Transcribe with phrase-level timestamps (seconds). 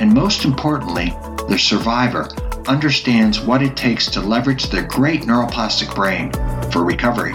[0.00, 1.14] and most importantly,
[1.48, 2.28] the survivor
[2.66, 6.32] understands what it takes to leverage their great neuroplastic brain
[6.70, 7.34] for recovery.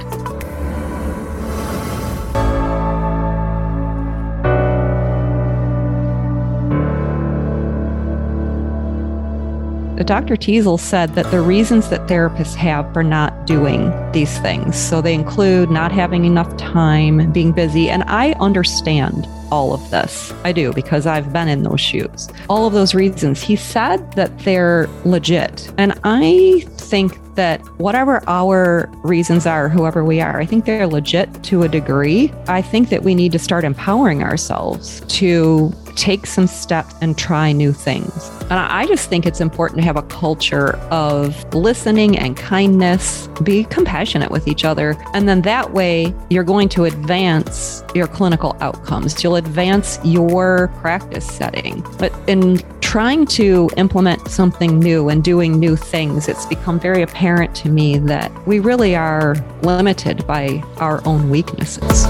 [10.06, 10.36] Dr.
[10.36, 15.16] Teasell said that the reasons that therapists have for not doing these things, so they
[15.16, 20.34] include not having enough time, being busy, and I understand all of this.
[20.44, 22.30] I do because I've been in those shoes.
[22.50, 23.42] All of those reasons.
[23.42, 25.72] He said that they're legit.
[25.78, 31.44] And I think that whatever our reasons are, whoever we are, I think they're legit
[31.44, 32.32] to a degree.
[32.48, 37.52] I think that we need to start empowering ourselves to take some steps and try
[37.52, 38.30] new things.
[38.50, 43.64] And I just think it's important to have a culture of listening and kindness, be
[43.66, 44.96] compassionate with each other.
[45.14, 49.24] And then that way, you're going to advance your clinical outcomes.
[49.24, 51.84] You'll advance your practice setting.
[51.98, 57.25] But in trying to implement something new and doing new things, it's become very apparent
[57.26, 62.06] to me that we really are limited by our own weaknesses.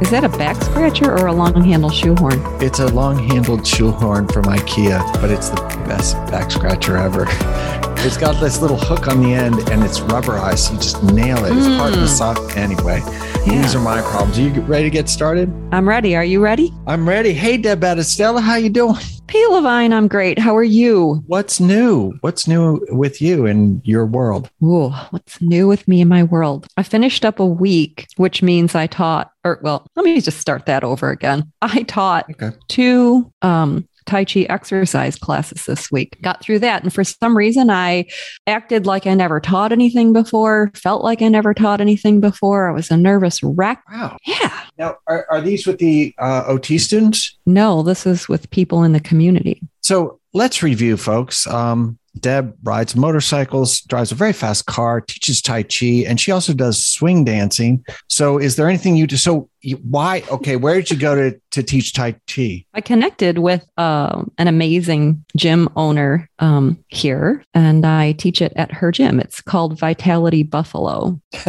[0.00, 2.40] Is that a back scratcher or a long handled shoehorn?
[2.62, 5.56] It's a long handled shoehorn from IKEA, but it's the
[5.88, 7.26] best back scratcher ever.
[8.02, 10.58] It's got this little hook on the end and it's rubberized.
[10.58, 11.54] So you just nail it.
[11.54, 11.78] It's mm.
[11.78, 12.12] part of the hmm.
[12.12, 13.02] sock anyway.
[13.44, 13.60] Yeah.
[13.60, 14.38] These are my problems.
[14.38, 15.52] Are you ready to get started?
[15.70, 16.16] I'm ready.
[16.16, 16.72] Are you ready?
[16.86, 17.34] I'm ready.
[17.34, 18.96] Hey, Deb Battistella, how you doing?
[19.26, 19.46] P.
[19.46, 20.38] Levine, I'm great.
[20.38, 21.22] How are you?
[21.26, 22.14] What's new?
[22.22, 24.50] What's new with you in your world?
[24.64, 26.66] Ooh, what's new with me in my world?
[26.76, 30.66] I finished up a week, which means I taught, or well, let me just start
[30.66, 31.52] that over again.
[31.62, 32.56] I taught okay.
[32.68, 36.20] two um, Tai Chi exercise classes this week.
[36.20, 36.82] Got through that.
[36.82, 38.06] And for some reason, I
[38.48, 42.68] acted like I never taught anything before, felt like I never taught anything before.
[42.68, 43.80] I was a nervous wreck.
[43.88, 44.16] Wow.
[44.26, 44.64] Yeah.
[44.78, 47.38] Now, are, are these with the uh, OT students?
[47.46, 49.62] No, this is with people in the community.
[49.80, 51.46] So let's review, folks.
[51.46, 56.52] Um, Deb rides motorcycles, drives a very fast car, teaches Tai Chi, and she also
[56.52, 57.84] does swing dancing.
[58.08, 59.16] So, is there anything you do?
[59.16, 60.24] So, you, why?
[60.30, 62.64] Okay, where did you go to, to teach Tai Chi?
[62.74, 68.72] I connected with uh, an amazing gym owner um, here, and I teach it at
[68.72, 69.20] her gym.
[69.20, 71.20] It's called Vitality Buffalo.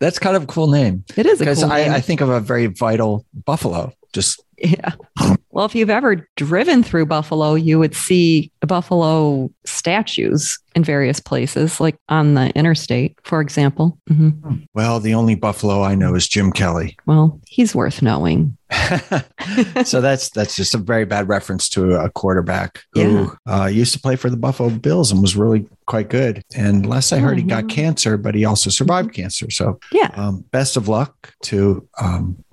[0.00, 1.04] That's kind of a cool name.
[1.16, 3.92] It is because cool I, I think of a very vital buffalo.
[4.12, 4.92] Just yeah.
[5.56, 11.80] Well, if you've ever driven through Buffalo, you would see buffalo statues in various places,
[11.80, 13.98] like on the interstate, for example.
[14.10, 14.64] Mm-hmm.
[14.74, 16.98] Well, the only buffalo I know is Jim Kelly.
[17.06, 18.54] Well, he's worth knowing.
[19.84, 23.62] so that's that's just a very bad reference to a quarterback who yeah.
[23.62, 26.42] uh, used to play for the Buffalo Bills and was really quite good.
[26.54, 27.68] And last I heard, he got mm-hmm.
[27.68, 29.50] cancer, but he also survived cancer.
[29.50, 32.44] So yeah, um, best of luck to um,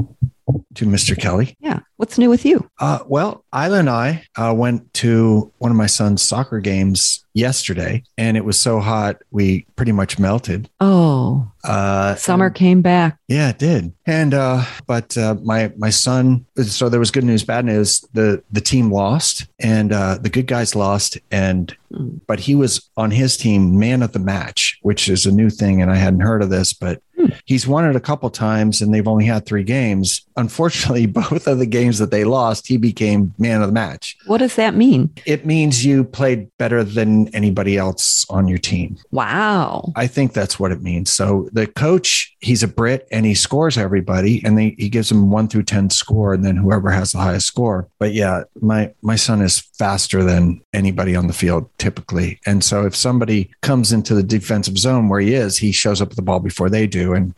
[0.76, 1.18] to Mr.
[1.18, 1.56] Kelly.
[1.60, 1.80] Yeah.
[1.98, 2.70] What's new with you?
[2.80, 8.04] Uh, well, Isla and I uh, went to one of my son's soccer games yesterday,
[8.18, 10.70] and it was so hot we pretty much melted.
[10.80, 13.18] Oh, Uh, summer came back.
[13.30, 13.94] Yeah, it did.
[14.06, 16.46] And uh, but uh, my my son.
[16.62, 18.02] So there was good news, bad news.
[18.14, 22.20] The the team lost, and uh, the good guys lost, and Mm.
[22.26, 25.80] but he was on his team man of the match, which is a new thing,
[25.80, 27.00] and I hadn't heard of this, but.
[27.46, 30.22] He's won it a couple times and they've only had three games.
[30.36, 34.18] Unfortunately, both of the games that they lost, he became man of the match.
[34.26, 35.10] What does that mean?
[35.26, 38.98] It means you played better than anybody else on your team.
[39.12, 39.92] Wow.
[39.96, 41.12] I think that's what it means.
[41.12, 45.30] So the coach, he's a Brit and he scores everybody and they, he gives them
[45.30, 47.88] one through 10 score and then whoever has the highest score.
[48.00, 52.40] But yeah, my, my son is faster than anybody on the field typically.
[52.46, 56.10] And so if somebody comes into the defensive zone where he is, he shows up
[56.10, 57.13] with the ball before they do.
[57.14, 57.34] And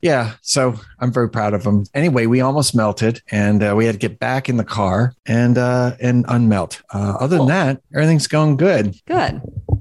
[0.00, 1.84] yeah, so I'm very proud of them.
[1.94, 5.58] Anyway, we almost melted and uh, we had to get back in the car and,
[5.58, 6.82] uh, and unmelt.
[6.92, 7.46] Uh, other Cool.
[7.46, 8.94] than that, everything's going good.
[9.06, 9.40] Good.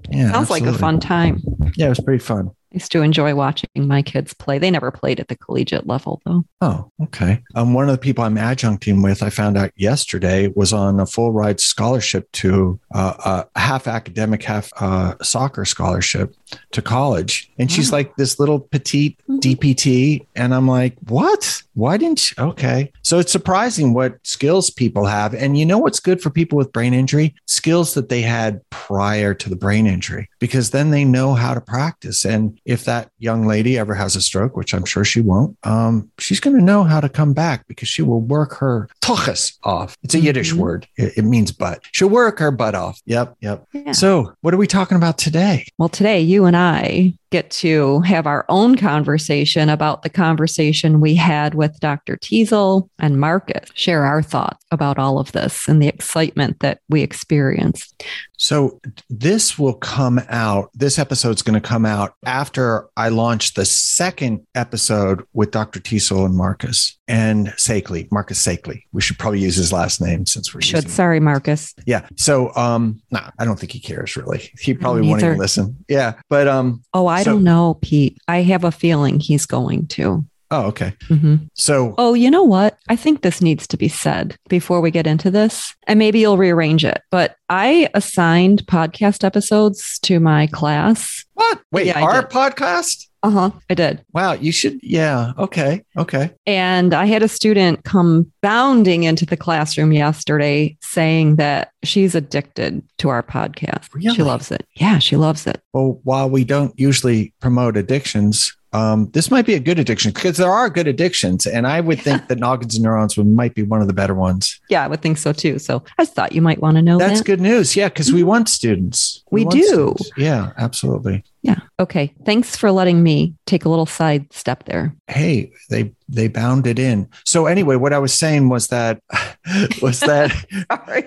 [0.09, 0.31] Yeah.
[0.31, 1.41] Sounds like a fun time.
[1.75, 2.51] Yeah, it was pretty fun.
[2.71, 4.59] I used to enjoy watching my kids play.
[4.59, 6.45] They never played at the collegiate level, though.
[6.61, 7.41] Oh, okay.
[7.55, 11.05] Um, one of the people I'm adjuncting with, I found out yesterday, was on a
[11.07, 16.35] full ride scholarship to uh, a half academic, half uh, soccer scholarship
[16.71, 17.51] to college.
[17.57, 19.39] And she's like this little petite Mhm.
[19.39, 20.25] DPT.
[20.35, 21.63] And I'm like, what?
[21.73, 22.43] Why didn't you?
[22.43, 22.91] Okay.
[23.03, 25.33] So it's surprising what skills people have.
[25.33, 27.33] And you know what's good for people with brain injury?
[27.47, 31.61] Skills that they had prior to the brain injury, because then they know how to
[31.61, 32.25] practice.
[32.25, 36.09] And if that young lady ever has a stroke, which I'm sure she won't, um,
[36.19, 39.95] she's going to know how to come back because she will work her toches off.
[40.03, 40.57] It's a Yiddish Mhm.
[40.57, 40.87] word.
[40.97, 41.81] It, it means butt.
[41.91, 42.99] She'll work her butt off.
[43.05, 43.35] Yep.
[43.41, 43.65] Yep.
[43.73, 43.91] Yeah.
[43.91, 45.65] So what are we talking about today?
[45.77, 51.15] Well, today you and I get to have our own conversation about the conversation we
[51.15, 52.17] had with Dr.
[52.17, 57.01] Teasell and Marcus, share our thoughts about all of this and the excitement that we
[57.01, 58.03] experienced.
[58.37, 58.79] So
[59.09, 60.69] this will come out.
[60.73, 65.81] This episode's going to come out after I launch the second episode with Dr.
[65.81, 68.83] Teasell and Marcus and Saikaley, Marcus Saikaley.
[68.93, 71.73] We should probably use his last name since we're Should sorry, Marcus.
[71.85, 72.07] Yeah.
[72.15, 74.51] So um no, I don't think he cares really.
[74.59, 75.83] He probably won't even listen.
[75.89, 76.13] Yeah.
[76.29, 78.17] But um Oh, I So- don't know, Pete.
[78.27, 80.25] I have a feeling he's going to.
[80.51, 80.93] oh okay.
[81.09, 81.47] Mhm.
[81.53, 82.77] So Oh, you know what?
[82.89, 86.37] I think this needs to be said before we get into this, and maybe you'll
[86.39, 87.01] rearrange it.
[87.11, 91.23] But I assigned podcast episodes to my class.
[91.35, 91.59] what?
[91.71, 93.05] Wait, Yeah, our podcast?
[93.21, 93.51] Uh huh.
[93.69, 94.03] I did.
[94.13, 95.33] Wow, you should yeah.
[95.37, 95.83] Okay.
[95.97, 96.31] Okay.
[96.45, 102.81] And I had a student come bounding into the classroom yesterday saying that she's addicted
[102.99, 103.93] to our podcast.
[103.93, 104.15] Really?
[104.15, 104.65] She loves it.
[104.75, 105.61] Yeah, she loves it.
[105.73, 110.37] Well, while we don't usually promote addictions, um, this might be a good addiction because
[110.37, 113.63] there are good addictions, and I would think that noggins and neurons would, might be
[113.63, 114.59] one of the better ones.
[114.69, 115.57] Yeah, I would think so too.
[115.57, 117.25] So I just thought you might want to know That's that.
[117.25, 117.75] good news.
[117.75, 119.23] Yeah, because we want students.
[119.31, 119.65] We want do.
[119.65, 120.11] students.
[120.17, 121.23] Yeah, absolutely.
[121.41, 121.59] Yeah.
[121.79, 122.13] Okay.
[122.25, 124.93] Thanks for letting me take a little side step there.
[125.07, 127.07] Hey, they they bounded in.
[127.25, 129.01] So anyway, what I was saying was that
[129.81, 130.35] was that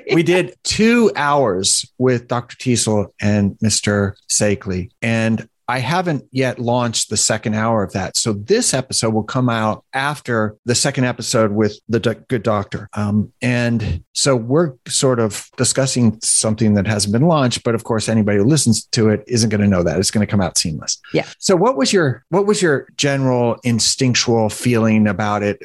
[0.15, 2.57] we did two hours with Dr.
[2.57, 4.15] Teasell and Mr.
[4.31, 8.19] Saikaley, and I haven't yet launched the second hour of that.
[8.19, 11.99] So this episode will come out after the second episode with the
[12.29, 12.91] good doctor.
[12.93, 18.11] Um, and so we're sort of discussing something that hasn't been launched, but of course,
[18.11, 20.59] anybody who listens to it isn't going to know that it's going to come out
[20.59, 21.01] seamless.
[21.15, 21.25] Yeah.
[21.39, 25.63] So what was your what was your general instinctual feeling about it?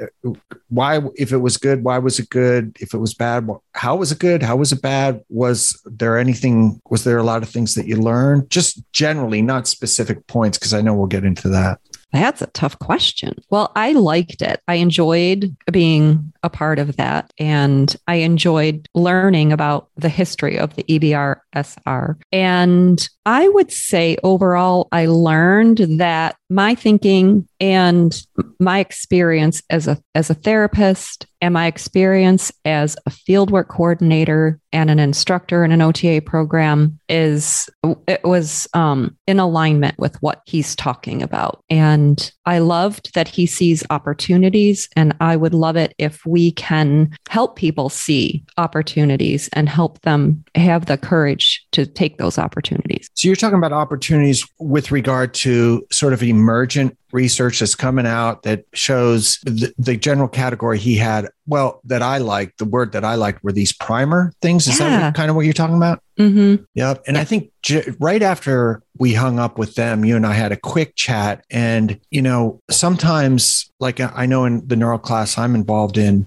[0.70, 4.12] why if it was good why was it good if it was bad how was
[4.12, 7.74] it good how was it bad was there anything was there a lot of things
[7.76, 11.80] that you learned just generally not specific points because i know we'll get into that
[12.14, 13.36] That's a tough question.
[13.50, 14.62] Well, I liked it.
[14.68, 17.34] I enjoyed being a part of that.
[17.38, 22.16] And I enjoyed learning about the history of the E EBRSR.
[22.32, 28.20] And I would say overall, I learned that my thinking and
[28.60, 34.90] my experience as a, as a therapist and my experience as a fieldwork coordinator and
[34.90, 37.70] an instructor in an OTA program is
[38.08, 41.64] it was um, in alignment with what he's talking about.
[41.70, 47.16] And I loved that he sees opportunities, and I would love it if we can
[47.30, 53.10] help people see opportunities and help them have the courage to take those opportunities.
[53.14, 58.44] so you're talking about opportunities with regard to sort of emergent research that's coming out
[58.44, 63.04] that shows the, the general category he had well, that I liked, the word that
[63.06, 64.68] I liked were these primer things.
[64.68, 65.00] Is Yeah.
[65.00, 66.02] that kind of what you're talking about?
[66.20, 66.64] Mm-hmm.
[66.74, 67.04] Yep.
[67.08, 70.52] And I think j- right after we hung up with them, you and I had
[70.52, 71.46] a quick chat.
[71.52, 76.26] And, you know, sometimes, like I know in the neural class I'm involved in,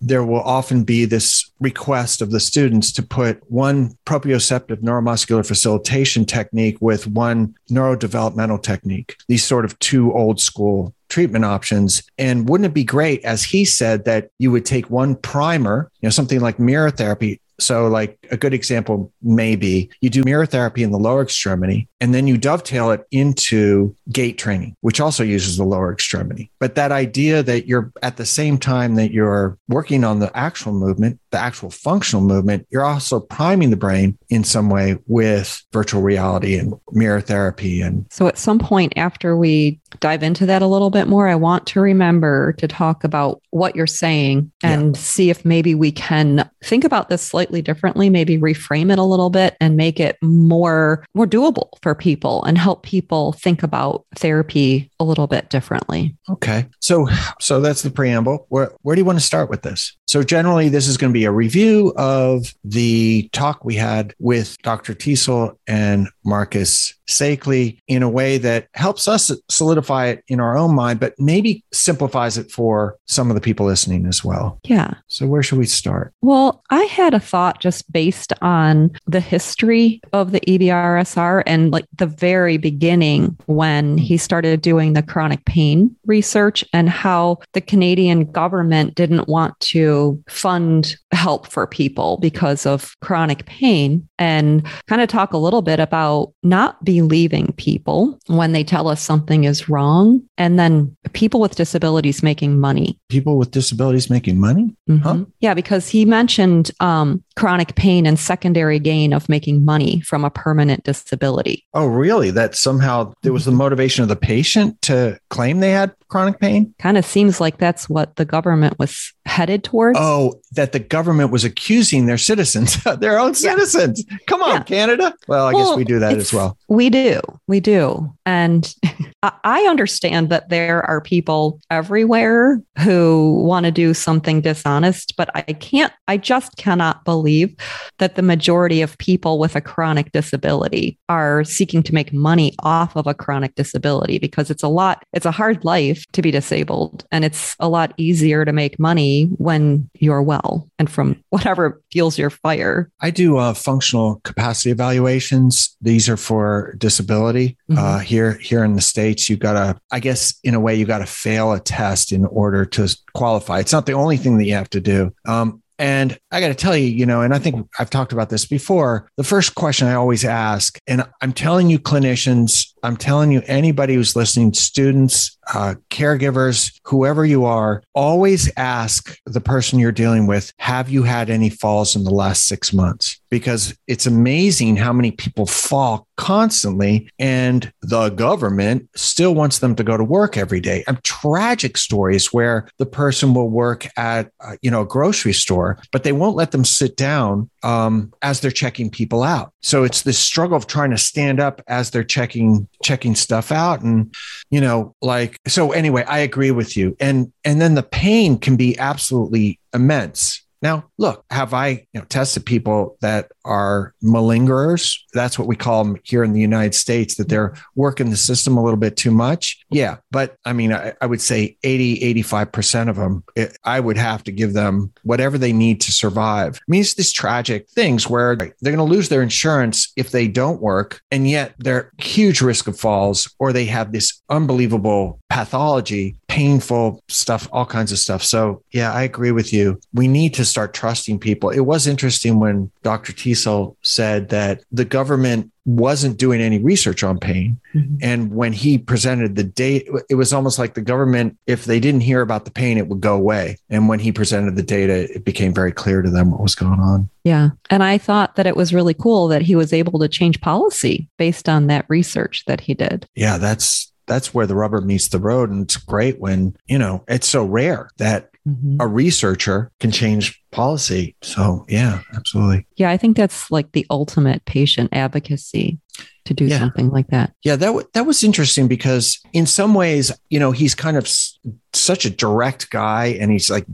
[0.00, 6.24] there will often be this request of the students to put one proprioceptive neuromuscular facilitation
[6.24, 12.02] technique with one neurodevelopmental technique, these sort of two old school treatment options.
[12.18, 16.06] And wouldn't it be great, as he said, that you would take one primer, you
[16.06, 20.82] know, something like mirror therapy, so, like a good example maybe you do mirror therapy
[20.82, 25.56] in the lower extremity, and then you dovetail it into gait training, which also uses
[25.56, 26.50] the lower extremity.
[26.58, 30.72] But that idea that you're at the same time that you're working on the actual
[30.72, 36.02] movement, the actual functional movement, you're also priming the brain in some way with virtual
[36.02, 37.80] reality and mirror therapy.
[37.80, 41.34] And So at some point after we dive into that a little bit more, I
[41.34, 46.48] want to remember to talk about what you're saying and see if maybe we can
[46.62, 51.04] think about this slightly differently, maybe reframe it a little bit and make it more
[51.14, 56.16] more doable for people and help people think about therapy a little bit differently.
[56.28, 56.66] Okay.
[56.80, 57.08] So
[57.40, 58.46] so that's the preamble.
[58.48, 59.96] Where where do you want to start with this?
[60.06, 64.56] So generally this is going to be a review of the talk we had with
[64.62, 64.94] Dr.
[64.94, 70.74] Teasell and Marcus Saikaley in a way that helps us solidify it in our own
[70.74, 74.58] mind, but maybe simplifies it for some of the people listening as well.
[74.64, 74.94] Yeah.
[75.08, 76.12] So where should we start?
[76.22, 81.86] Well, I had a thought just based on the history of the EBRSR and like
[81.96, 88.30] the very beginning when he started doing the chronic pain research and how the Canadian
[88.30, 95.08] government didn't want to fund help for people because of chronic pain and kind of
[95.08, 100.22] talk a little bit about not believing people when they tell us something is wrong
[100.38, 104.74] and then people with disabilities making money People with disabilities making money?
[104.88, 105.14] Huh?
[105.14, 105.26] Mhm.
[105.40, 110.30] Yeah, because he mentioned um, chronic pain and secondary gain of making money from a
[110.30, 111.64] permanent disability.
[111.74, 112.30] Oh, really?
[112.30, 116.74] That somehow there was the motivation of the patient to claim they had chronic pain?
[116.78, 119.98] Kind of seems like that's what the government was headed towards.
[120.00, 124.04] Oh, that the government was accusing their citizens, their own citizens.
[124.26, 124.62] Come on, Yeah.
[124.62, 125.14] Canada.
[125.26, 126.58] Well, I guess we do that as well.
[126.68, 127.20] We do.
[127.48, 128.12] We do.
[128.26, 128.72] And
[129.22, 135.30] I- I understand that there are people everywhere who want to do something dishonest, but
[135.34, 137.54] I can't, I just cannot believe
[137.98, 142.96] that the majority of people with a chronic disability are seeking to make money off
[142.96, 147.04] of a chronic disability because it's a lot, it's a hard life to be disabled.
[147.10, 152.18] And it's a lot easier to make money when you're well and from whatever fuels
[152.18, 152.90] your fire.
[153.00, 155.76] I do uh, functional capacity evaluations.
[155.80, 157.56] These are for disability.
[157.70, 157.78] Mhm.
[157.78, 161.06] Uh, here, here in the states, you gotta, I guess, in a way, you gotta
[161.06, 163.60] fail a test in order to qualify.
[163.60, 165.12] It's not the only thing that you have to do.
[165.26, 168.28] Um, and I got to tell you, you know, and I think I've talked about
[168.28, 169.10] this before.
[169.16, 173.94] The first question I always ask, and I'm telling you, clinicians, I'm telling you, anybody
[173.94, 180.52] who's listening, students, uh, caregivers, whoever you are, always ask the person you're dealing with,
[180.58, 183.20] have you had any falls in the last six months?
[183.30, 189.82] Because it's amazing how many people fall constantly, and the government still wants them to
[189.82, 190.84] go to work every day.
[190.86, 195.78] I'm tragic stories where the person will work at, uh, you know, a grocery store,
[195.92, 199.52] but they won't let them sit down um, as they're checking people out.
[199.62, 203.82] So it's this struggle of trying to stand up as they're checking checking stuff out,
[203.82, 204.14] and
[204.50, 205.72] you know, like so.
[205.72, 210.41] Anyway, I agree with you, and and then the pain can be absolutely immense.
[210.62, 214.96] Now, look, have I you know, tested people that are malingerers?
[215.12, 218.56] That's what we call them here in the United States, that they're working the system
[218.56, 219.58] a little bit too much.
[219.70, 219.96] Yeah.
[220.10, 224.22] But I mean, I, I would say 80, 85% of them, it, I would have
[224.24, 226.56] to give them whatever they need to survive.
[226.56, 230.28] I mean, it's these tragic things where they're going to lose their insurance if they
[230.28, 236.16] don't work, and yet they're huge risk of falls, or they have this unbelievable pathology,
[236.32, 238.22] painful stuff, all kinds of stuff.
[238.22, 239.78] So, yeah, I agree with you.
[239.92, 241.50] We need to start trusting people.
[241.50, 243.12] It was interesting when Dr.
[243.12, 247.60] Teasell said that the government wasn't doing any research on pain.
[247.74, 247.96] Mm-hmm.
[248.00, 252.00] And when he presented the data, it was almost like the government, if they didn't
[252.00, 253.58] hear about the pain, it would go away.
[253.68, 256.80] And when he presented the data, it became very clear to them what was going
[256.80, 257.10] on.
[257.24, 257.50] Yeah.
[257.68, 261.10] And I thought that it was really cool that he was able to change policy
[261.18, 263.06] based on that research that he did.
[263.14, 265.50] Yeah, that's that's where the rubber meets the road.
[265.50, 268.76] And it's great when, you know, it's so rare that mm-hmm.
[268.78, 271.16] a researcher can change policy.
[271.22, 272.66] So yeah, absolutely.
[272.76, 275.78] Yeah, I think that's like the ultimate patient advocacy
[276.26, 276.58] to do Yeah.
[276.58, 277.32] something like that.
[277.42, 281.04] Yeah, that w- that was interesting because in some ways, you know, he's kind of
[281.04, 281.38] s-
[281.72, 283.66] such a direct guy, and he's like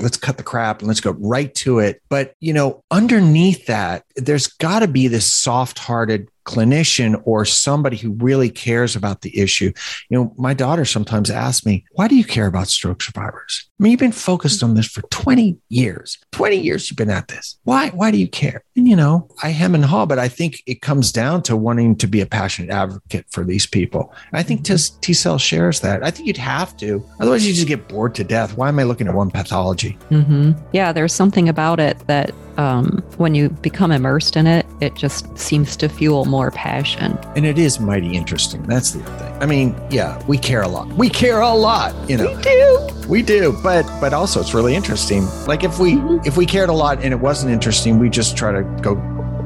[0.00, 2.02] let's cut the crap and let's go right to it.
[2.08, 7.96] But, you know, underneath that, there's got to be this soft hearted clinician or somebody
[7.96, 9.72] who really cares about the issue.
[10.10, 13.68] You know, my daughter sometimes asks me, why do you care about stroke survivors?
[13.80, 16.18] I mean, you've been focused on this for 20 years.
[16.32, 17.58] 20 years you've been at this.
[17.64, 17.90] Why?
[17.90, 18.62] Why do you care?
[18.76, 21.96] And you know, I hem and haw, but I think it comes down to wanting
[21.96, 24.14] to be a passionate advocate for these people.
[24.30, 26.04] And I think Teasell shares that.
[26.04, 27.04] I think you'd have to.
[27.20, 28.56] Otherwise, you just get bored to death.
[28.56, 29.98] Why am I looking at one pathology?
[30.10, 30.52] Mm-hmm.
[30.72, 35.36] Yeah, there's something about it that um, when you become immersed in it, it just
[35.38, 37.18] seems to fuel more passion.
[37.36, 38.62] And it is mighty interesting.
[38.64, 39.42] That's the other thing.
[39.42, 40.88] I mean, yeah, we care a lot.
[40.88, 41.94] We care a lot.
[42.08, 43.08] You know, we do.
[43.08, 43.58] We do.
[43.62, 45.26] But but also, it's really interesting.
[45.46, 46.26] Like if we mm-hmm.
[46.26, 48.94] if we cared a lot and it wasn't interesting, we just try to go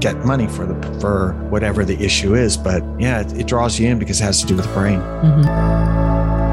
[0.00, 2.56] get money for the for whatever the issue is.
[2.56, 5.00] But yeah, it, it draws you in because it has to do with the brain.
[5.00, 6.47] Mm-hmm.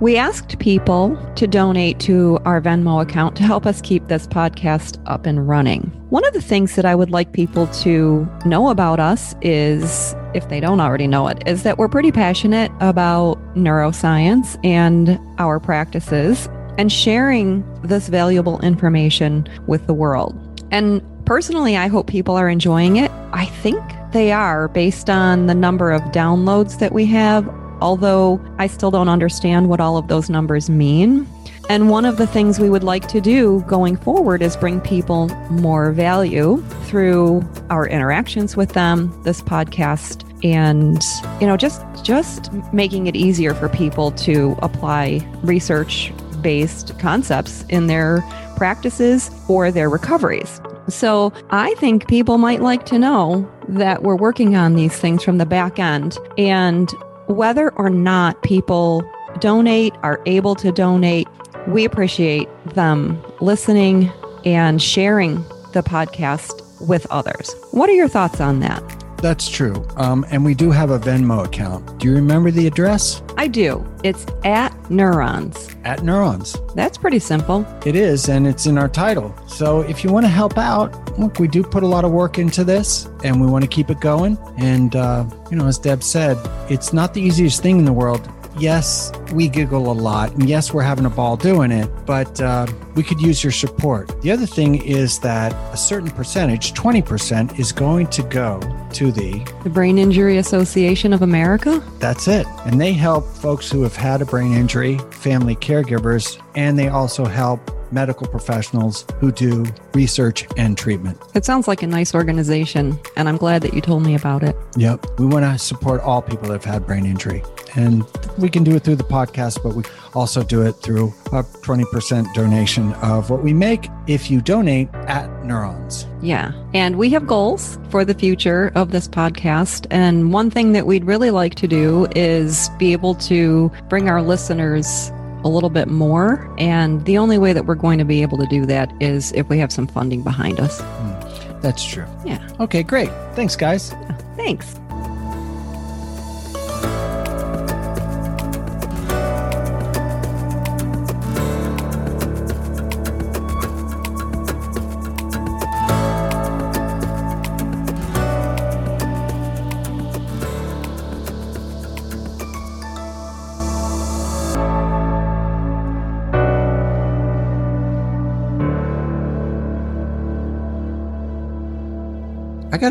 [0.00, 5.02] We asked people to donate to our Venmo account to help us keep this podcast
[5.06, 5.84] up and running.
[6.10, 10.50] One of the things that I would like people to know about us is, if
[10.50, 16.46] they don't already know it, is that we're pretty passionate about neuroscience and our practices
[16.76, 20.36] and sharing this valuable information with the world.
[20.70, 23.10] And personally, I hope people are enjoying it.
[23.32, 23.80] I think
[24.12, 27.48] they are based on the number of downloads that we have
[27.80, 31.26] although I still don't understand what all of those numbers mean.
[31.70, 35.28] And one of the things we would like to do going forward is bring people
[35.50, 41.02] more value through our interactions with them, this podcast, and
[41.40, 46.12] you know just just making it easier for people to apply research
[46.42, 48.22] based concepts in their
[48.56, 50.60] practices or their recoveries.
[50.88, 55.38] So, I think people might like to know that we're working on these things from
[55.38, 56.92] the back end and
[57.26, 59.02] whether or not people
[59.40, 61.28] donate, are able to donate,
[61.68, 64.10] we appreciate them listening
[64.44, 65.36] and sharing
[65.72, 67.54] the podcast with others.
[67.70, 69.03] What are your thoughts on that?
[69.24, 69.88] That's true.
[69.96, 71.98] Um, and we do have a Venmo account.
[71.98, 73.22] Do you remember the address?
[73.38, 73.82] I do.
[74.02, 75.74] It's at Neurons.
[75.82, 76.58] At Neurons.
[76.74, 77.66] That's pretty simple.
[77.86, 79.34] It is, and it's in our title.
[79.46, 82.38] So if you want to help out, look, we do put a lot of work
[82.38, 84.36] into this and we want to keep it going.
[84.58, 86.36] And, uh, you know, as Deb said,
[86.70, 90.32] it's not the easiest thing in the world yes, we giggle a lot.
[90.32, 94.20] And yes, we're having a ball doing it, but uh, we could use your support.
[94.22, 98.60] The other thing is that a certain percentage, 20%, is going to go
[98.92, 101.82] to the the Brain Injury Association of America.
[101.98, 102.46] That's it.
[102.64, 107.24] And they help folks who have had a brain injury, family caregivers, and they also
[107.24, 109.64] help medical professionals who do
[109.94, 111.18] research and treatment.
[111.34, 114.56] It sounds like a nice organization, and I'm glad that you told me about it.
[114.76, 115.18] Yep.
[115.18, 117.42] We want to support all people that have had brain injury.
[117.76, 118.04] And
[118.38, 122.32] we can do it through the podcast, but we also do it through a 20%
[122.34, 126.06] donation of what we make if you donate at Neurons.
[126.22, 126.52] Yeah.
[126.72, 129.86] And we have goals for the future of this podcast.
[129.90, 134.22] And one thing that we'd really like to do is be able to bring our
[134.22, 135.10] listeners
[135.44, 136.52] a little bit more.
[136.58, 139.48] And the only way that we're going to be able to do that is if
[139.48, 140.80] we have some funding behind us.
[140.80, 142.06] Mm, that's true.
[142.24, 142.46] Yeah.
[142.60, 143.10] Okay, great.
[143.34, 143.94] Thanks, guys.
[144.36, 144.80] Thanks.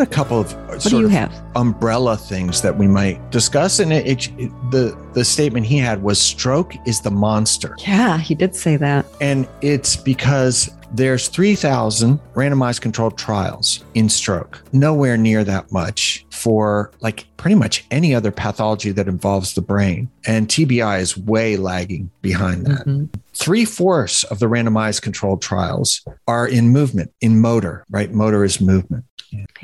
[0.04, 1.34] A couple of what do you have?
[1.56, 3.80] umbrella things that we might discuss.
[3.80, 7.76] And it, it, it, the the statement he had was stroke is the monster.
[7.80, 9.06] Yeah, he did say that.
[9.22, 16.92] And it's because there's 3,000 randomized controlled trials in stroke, nowhere near that much for
[17.02, 20.10] like pretty much any other pathology that involves the brain.
[20.28, 22.86] And TBI is way lagging behind that.
[22.86, 23.06] Mm-hmm.
[23.34, 28.12] Three fourths of the randomized controlled trials are in movement, in motor, right?
[28.12, 29.06] Motor is movement.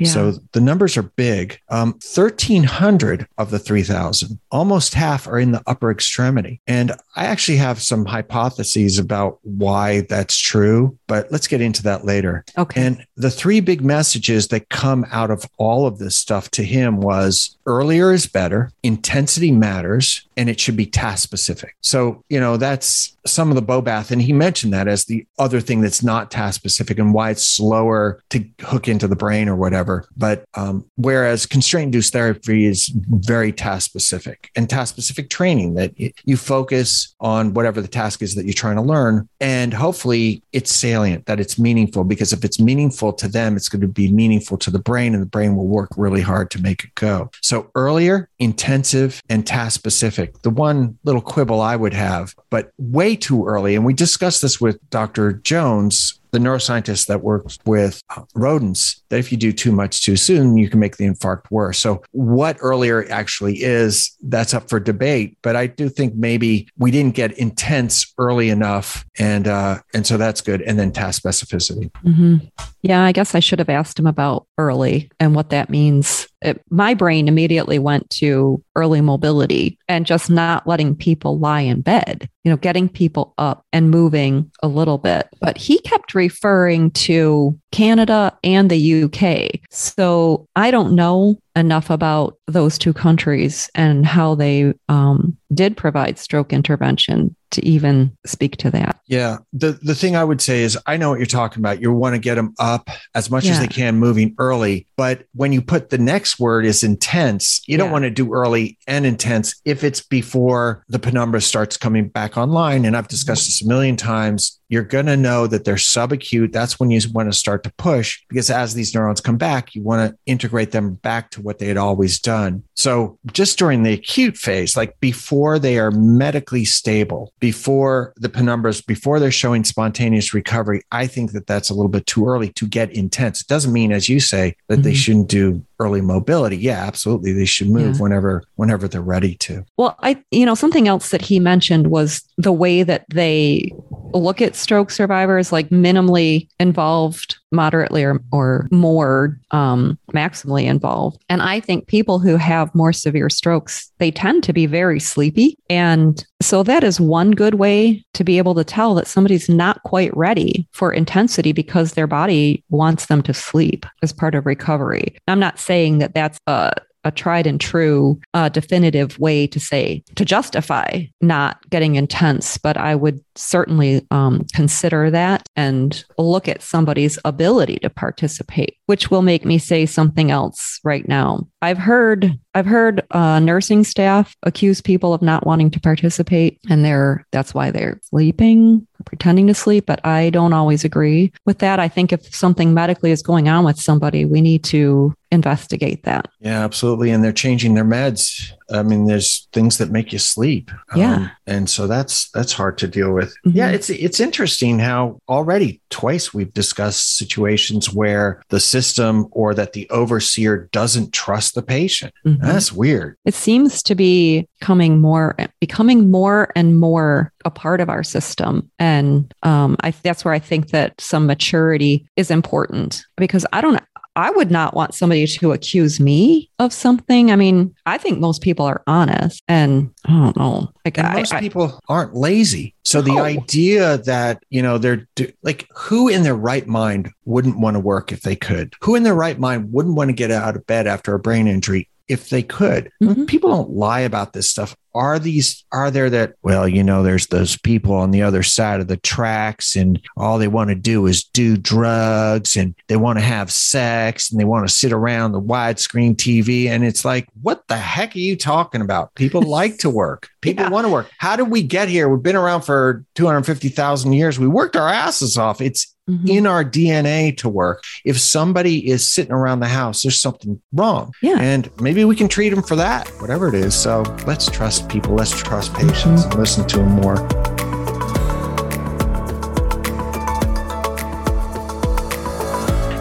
[0.00, 0.08] Yeah.
[0.08, 1.58] So the numbers are big.
[1.68, 6.60] Um, 1,300 of the 3,000, almost half are in the upper extremity.
[6.66, 12.04] And I actually have some hypotheses about why that's true, but let's get into that
[12.04, 12.44] later.
[12.56, 12.80] Okay.
[12.80, 17.00] And the three big messages that come out of all of this stuff to him
[17.00, 21.76] was earlier is better, intensity matters, and it should be task specific.
[21.82, 24.10] So, you know, that's some of the Bobath.
[24.10, 27.46] And he mentioned that as the other thing that's not task specific and why it's
[27.46, 29.89] slower to hook into the brain or whatever.
[30.16, 35.92] But um, whereas constraint induced therapy is very task specific and task specific training that
[36.24, 39.28] you focus on whatever the task is that you're trying to learn.
[39.40, 43.80] And hopefully it's salient, that it's meaningful, because if it's meaningful to them, it's going
[43.80, 46.84] to be meaningful to the brain and the brain will work really hard to make
[46.84, 47.30] it go.
[47.42, 50.42] So earlier, intensive, and task specific.
[50.42, 53.74] The one little quibble I would have, but way too early.
[53.74, 55.32] And we discussed this with Dr.
[55.32, 58.02] Jones the neuroscientist that works with
[58.34, 61.78] rodents that if you do too much too soon, you can make the infarct worse.
[61.78, 65.36] So, what earlier actually is, that's up for debate.
[65.42, 70.16] But I do think maybe we didn't get intense early enough, and uh, and so
[70.16, 70.62] that's good.
[70.62, 71.90] And then task specificity.
[72.04, 72.46] Mm-hmm.
[72.82, 76.28] Yeah, I guess I should have asked him about early and what that means.
[76.42, 81.82] It, my brain immediately went to early mobility and just not letting people lie in
[81.82, 85.28] bed, you know, getting people up and moving a little bit.
[85.40, 89.60] But he kept referring to Canada and the UK.
[89.70, 96.18] So I don't know enough about those two countries and how they um, did provide
[96.18, 99.00] stroke intervention to even speak to that.
[99.06, 99.38] Yeah.
[99.52, 101.80] The the thing I would say is I know what you're talking about.
[101.80, 103.52] You want to get them up as much yeah.
[103.52, 107.76] as they can moving early, but when you put the next word is intense, you
[107.76, 112.36] don't want to do early and intense if it's before the penumbra starts coming back
[112.36, 116.52] online and I've discussed this a million times you're going to know that they're subacute.
[116.52, 119.82] That's when you want to start to push because as these neurons come back, you
[119.82, 122.62] want to integrate them back to what they had always done.
[122.76, 128.86] So just during the acute phase, like before they are medically stable, before the penumbras,
[128.86, 132.66] before they're showing spontaneous recovery, I think that that's a little bit too early to
[132.66, 133.40] get intense.
[133.40, 134.82] It doesn't mean, as you say, that mm-hmm.
[134.82, 136.58] they shouldn't do early mobility.
[136.58, 137.32] Yeah, absolutely.
[137.32, 138.02] They should move yeah.
[138.02, 139.64] whenever whenever they're ready to.
[139.76, 143.72] Well, I you know, something else that he mentioned was the way that they
[144.14, 151.22] look at stroke survivors like minimally involved moderately or, or more um, maximally involved.
[151.28, 155.56] And i think people who have more severe strokes they tend to be very sleepy.
[155.68, 159.82] And so that is one good way to be able to tell that somebody's not
[159.84, 165.16] quite ready for intensity because their body wants them to sleep as part of recovery.
[165.28, 166.72] I'm not saying that that's a
[167.04, 172.76] a tried and true uh, definitive way to say to justify not getting intense but
[172.76, 179.22] i would certainly um, consider that and look at somebody's ability to participate which will
[179.22, 181.46] make me say something else right now.
[181.62, 186.84] I've heard i've heard uh, nursing staff accuse people of not wanting to participate and
[186.84, 191.78] they're that's why they're sleeping pretending to sleep but i don't always agree with that
[191.78, 196.28] i think if something medically is going on with somebody we need to investigate that.
[196.40, 197.10] Yeah, absolutely.
[197.10, 198.52] And they're changing their meds.
[198.70, 200.70] I mean, there's things that make you sleep.
[200.96, 201.14] Yeah.
[201.14, 203.30] Um, and so that's that's hard to deal with.
[203.46, 203.56] Mm-hmm.
[203.56, 209.72] Yeah, it's it's interesting how already twice we've discussed situations where the system or that
[209.72, 212.14] the overseer doesn't trust the patient.
[212.24, 212.44] Mm-hmm.
[212.44, 213.16] That's weird.
[213.24, 218.70] It seems to be coming more becoming more and more a part of our system.
[218.78, 223.82] And um, I, that's where I think that some maturity is important because I don't
[224.16, 227.30] I would not want somebody to accuse me of something.
[227.30, 230.72] I mean, I think most people are honest, and I don't know.
[230.84, 232.74] Like, I, most I, people aren't lazy.
[232.84, 237.60] So the idea that you know they're do, like, who in their right mind wouldn't
[237.60, 238.74] want to work if they could?
[238.82, 241.46] Who in their right mind wouldn't want to get out of bed after a brain
[241.46, 242.90] injury if they could.
[243.02, 243.24] Mm-hmm.
[243.24, 244.76] People don't lie about this stuff.
[244.92, 248.80] Are these, are there that, well, you know, there's those people on the other side
[248.80, 253.18] of the tracks and all they want to do is do drugs and they want
[253.18, 256.66] to have sex and they want to sit around the widescreen TV.
[256.66, 259.14] And it's like, what the heck are you talking about?
[259.14, 260.28] People like to work.
[260.40, 260.70] People yeah.
[260.70, 261.08] want to work.
[261.18, 262.08] How did we get here?
[262.08, 264.40] We've been around for 250,000 years.
[264.40, 265.60] We worked our asses off.
[265.60, 266.26] It's mm-hmm.
[266.28, 267.82] in our DNA to work.
[268.04, 271.12] If somebody is sitting around the house, there's something wrong.
[271.22, 271.38] Yeah.
[271.40, 273.74] And maybe we can treat them for that, whatever it is.
[273.74, 275.14] So let's trust people.
[275.14, 276.30] Let's trust patients mm-hmm.
[276.30, 277.16] and listen to them more.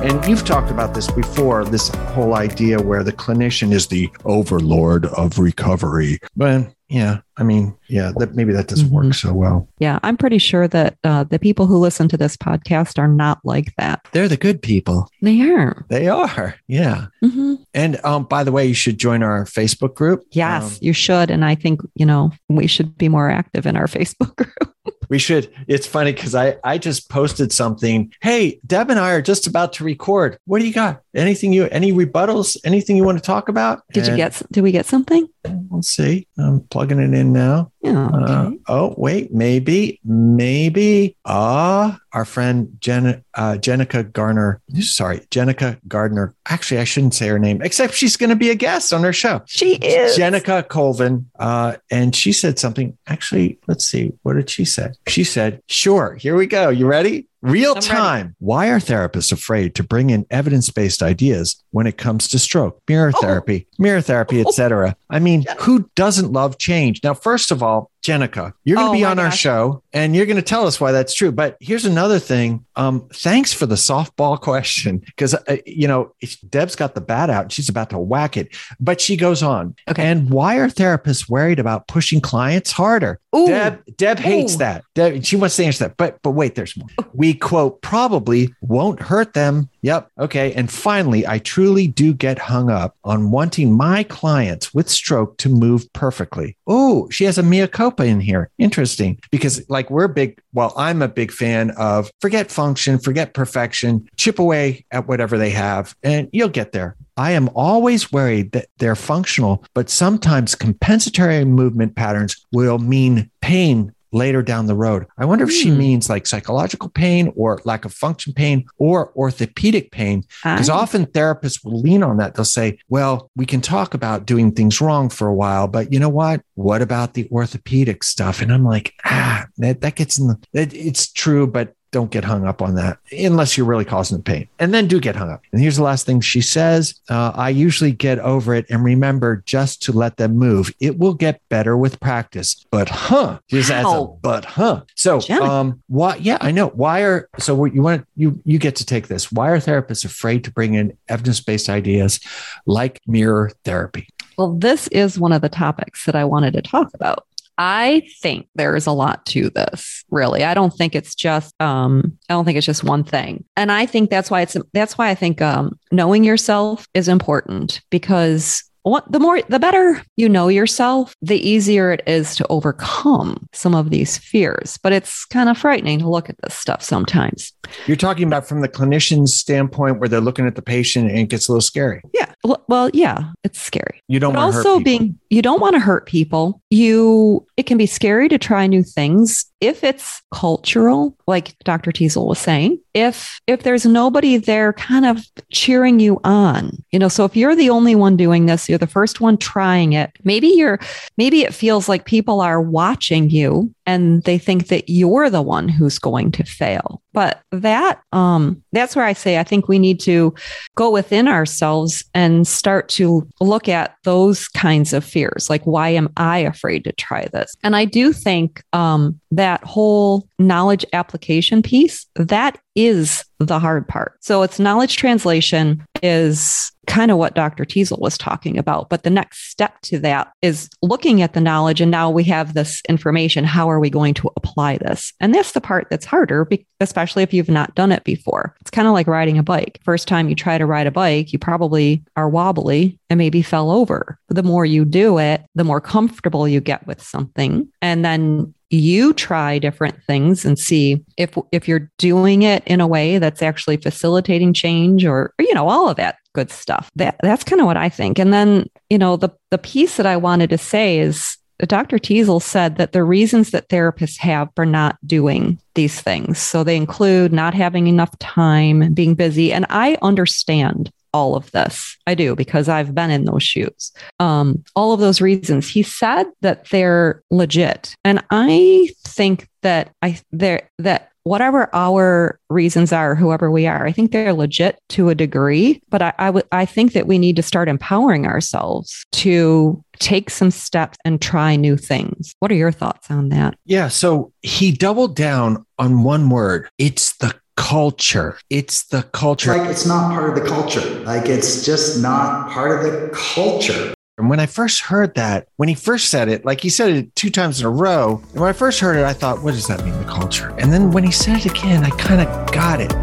[0.01, 5.05] And you've talked about this before this whole idea where the clinician is the overlord
[5.07, 6.19] of recovery.
[6.37, 9.07] But yeah, I mean, yeah, that maybe that doesn't mm-hmm.
[9.07, 9.67] work so well.
[9.77, 13.39] Yeah, I'm pretty sure that uh, the people who listen to this podcast are not
[13.43, 14.05] like that.
[14.11, 15.07] They're the good people.
[15.21, 15.85] They are.
[15.89, 16.55] They are.
[16.67, 17.07] Yeah.
[17.23, 17.55] Mm-hmm.
[17.75, 20.23] And um, by the way, you should join our Facebook group.
[20.31, 21.29] Yes, um, you should.
[21.29, 24.73] And I think you know we should be more active in our Facebook group.
[25.09, 25.53] we should.
[25.67, 28.11] It's funny because I I just posted something.
[28.21, 30.39] Hey, Deb and I are just about to record.
[30.45, 31.01] What do you got?
[31.15, 33.83] Anything you, any rebuttals, anything you want to talk about?
[33.93, 34.41] Did you get?
[34.51, 35.27] Did we get something?
[35.69, 36.27] We'll see.
[36.37, 37.71] I'm plugging it in now.
[37.81, 38.07] Yeah.
[38.07, 41.15] Uh, oh, wait, maybe, maybe.
[41.25, 44.61] Ah, our friend Jen, uh, Jenica Garner.
[44.79, 46.35] Sorry, Jenica Gardner.
[46.47, 49.13] Actually, I shouldn't say her name, except she's going to be a guest on our
[49.13, 49.41] show.
[49.45, 50.17] she is.
[50.17, 52.97] Jenica Colvin, uh, and she said something.
[53.07, 54.11] Actually, let's see.
[54.23, 54.91] What did she say?
[55.07, 56.69] She said, "Sure, here we go.
[56.69, 57.27] You ready?
[57.41, 58.35] Real I'm time.
[58.39, 63.11] Why are therapists afraid to bring in evidence-based ideas when it comes to stroke, mirror
[63.15, 63.21] Oh.
[63.21, 64.95] therapy, mirror therapy, etc.?
[65.09, 67.01] I mean, who doesn't love change?
[67.03, 69.39] Now, first of all, Jenica, you're going to Oh be on our gosh.
[69.39, 71.31] show, and you're going to tell us why that's true.
[71.33, 72.65] But here's another thing.
[72.77, 76.13] Um, thanks for the softball question, because uh, you know
[76.49, 78.55] Deb's got the bat out; and she's about to whack it.
[78.79, 79.75] But she goes on.
[79.89, 80.01] Okay.
[80.03, 83.19] And why are therapists worried about pushing clients harder?
[83.35, 83.47] Ooh.
[83.47, 84.59] Deb, Deb hates Ooh.
[84.59, 84.83] that.
[84.95, 85.97] Deb, she wants to answer that.
[85.97, 86.87] But but wait, there's more.
[86.97, 87.05] Oh.
[87.13, 89.69] We quote probably won't hurt them.
[89.81, 90.09] Yep.
[90.19, 90.53] Okay.
[90.53, 95.49] And finally, I truly do get hung up on wanting my clients with stroke to
[95.49, 96.57] move perfectly.
[96.67, 98.49] Oh, she has a mea culpa in here.
[98.57, 99.19] Interesting.
[99.31, 104.39] Because like we're big, well, I'm a big fan of forget function, forget perfection, chip
[104.39, 106.95] away at whatever they have, and you'll get there.
[107.19, 113.93] I am always worried that they're functional, but sometimes compensatory movement patterns will mean pain
[114.11, 115.05] later down the road.
[115.19, 115.77] I wonder if she Hmm.
[115.77, 120.23] means like psychological pain or lack of function pain or orthopedic pain.
[120.43, 122.33] Because often therapists will lean on that.
[122.35, 125.99] They'll say, well, we can talk about doing things wrong for a while, but you
[125.99, 126.41] know what?
[126.55, 128.41] What about the orthopedic stuff?
[128.41, 132.23] And I'm like, ah, that, that gets in the, it, it's true, but don't get
[132.23, 134.47] hung up on that unless you're really causing the pain.
[134.59, 135.41] And then do get hung up.
[135.51, 139.43] And here's the last thing she says uh, I usually get over it and remember
[139.45, 140.73] just to let them move.
[140.79, 142.65] It will get better with practice.
[142.71, 144.83] But huh, just adds a but huh.
[144.95, 146.15] So, um, why?
[146.17, 146.67] Yeah, I know.
[146.67, 149.31] Why are so what you want you you get to take this?
[149.31, 152.19] Why are therapists afraid to bring in evidence based ideas
[152.65, 154.07] like mirror therapy?
[154.37, 157.25] Well, this is one of the topics that I wanted to talk about.
[157.61, 160.45] I think there is a lot to this, really.
[160.45, 163.43] I don't think it's just um I don't think it's just one thing.
[163.57, 167.81] And I think that's why it's that's why I think um knowing yourself is important
[167.89, 173.47] because what the more the better you know yourself, the easier it is to overcome
[173.53, 174.77] some of these fears.
[174.81, 177.53] But it's kind of frightening to look at this stuff sometimes.
[177.87, 181.29] You're talking about from the clinician's standpoint where they're looking at the patient and it
[181.29, 182.01] gets a little scary.
[182.13, 182.33] Yeah.
[182.43, 184.01] Well, well yeah, it's scary.
[184.07, 184.83] You don't but want to hurt also people.
[184.83, 188.83] being you don't want to hurt people you it can be scary to try new
[188.83, 195.05] things if it's cultural like dr Teasell was saying if if there's nobody there kind
[195.05, 198.77] of cheering you on you know so if you're the only one doing this you're
[198.77, 200.79] the first one trying it maybe you're
[201.17, 205.67] maybe it feels like people are watching you and they think that you're the one
[205.67, 209.99] who's going to fail but that um that's where i say i think we need
[209.99, 210.33] to
[210.75, 215.49] go within ourselves and start to look at those kinds of fears.
[215.49, 217.53] Like why am i afraid to try this?
[217.63, 224.13] And i do think um, that whole knowledge application piece that is the hard part.
[224.21, 229.09] So it's knowledge translation is kind of what dr Teasell was talking about but the
[229.09, 233.43] next step to that is looking at the knowledge and now we have this information
[233.43, 235.13] how are we going to apply this?
[235.19, 236.47] And that's the part that's harder
[236.79, 238.55] especially if you've not done it before.
[238.61, 239.79] It's kind of like riding a bike.
[239.83, 243.71] First time you try to ride a bike you probably are wobbly and maybe fell
[243.71, 244.17] over.
[244.29, 247.67] The more you do it the more comfortable you get with something.
[247.81, 252.87] And then you try different things and see if if you're doing it in a
[252.87, 257.15] way that's actually facilitating change or, or you know all of that good stuff that
[257.23, 260.15] that's kind of what i think and then you know the the piece that i
[260.15, 261.97] wanted to say is Dr.
[261.97, 266.39] Teasell said that the reasons that therapists have for not doing these things.
[266.39, 269.51] So they include not having enough time, being busy.
[269.51, 271.97] And I understand all of this.
[272.07, 273.91] I do because I've been in those shoes.
[274.19, 275.67] Um, all of those reasons.
[275.67, 277.95] He said that they're legit.
[278.03, 283.91] And I think that I there that whatever our reasons are, whoever we are, I
[283.91, 285.81] think they're legit to a degree.
[285.89, 290.29] But I, I would I think that we need to start empowering ourselves to take
[290.29, 292.33] some steps and try new things.
[292.39, 293.55] What are your thoughts on that?
[293.65, 293.89] Yeah.
[293.89, 296.69] So he doubled down on one word.
[296.77, 298.39] It's the culture.
[298.49, 299.55] It's the culture.
[299.55, 300.79] like it's not part of the culture.
[301.01, 303.93] Like it's just not part of the culture.
[304.17, 307.15] And when I first heard that, when he first said it, like he said it
[307.15, 309.67] two times in a row, and when I first heard it, I thought, what does
[309.67, 310.55] that mean, the culture?
[310.57, 312.93] And then when he said it again, I kind of got it.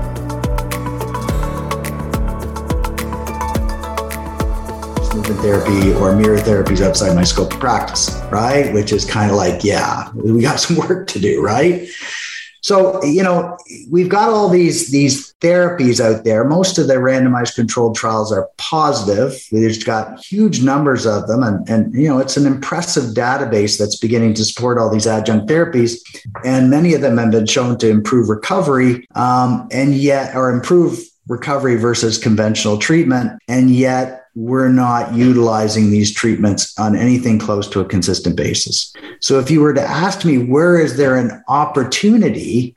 [5.15, 8.73] Movement therapy or mirror therapies outside my scope of practice, right?
[8.73, 11.89] Which is kind of like, yeah, we got some work to do, right?
[12.67, 13.57] So, you know,
[13.93, 16.43] we've got all these these therapies out there.
[16.43, 19.41] Most of the randomized controlled trials are positive.
[19.53, 21.45] There's got huge numbers of them.
[21.45, 25.49] And, and you know, it's an impressive database that's beginning to support all these adjunct
[25.49, 26.01] therapies.
[26.45, 30.99] And many of them have been shown to improve recovery um, and yet, or improve
[31.29, 33.41] recovery versus conventional treatment.
[33.47, 38.93] And yet, we're not utilizing these treatments on anything close to a consistent basis.
[39.21, 42.77] So if you were to ask me, where is there an opportunity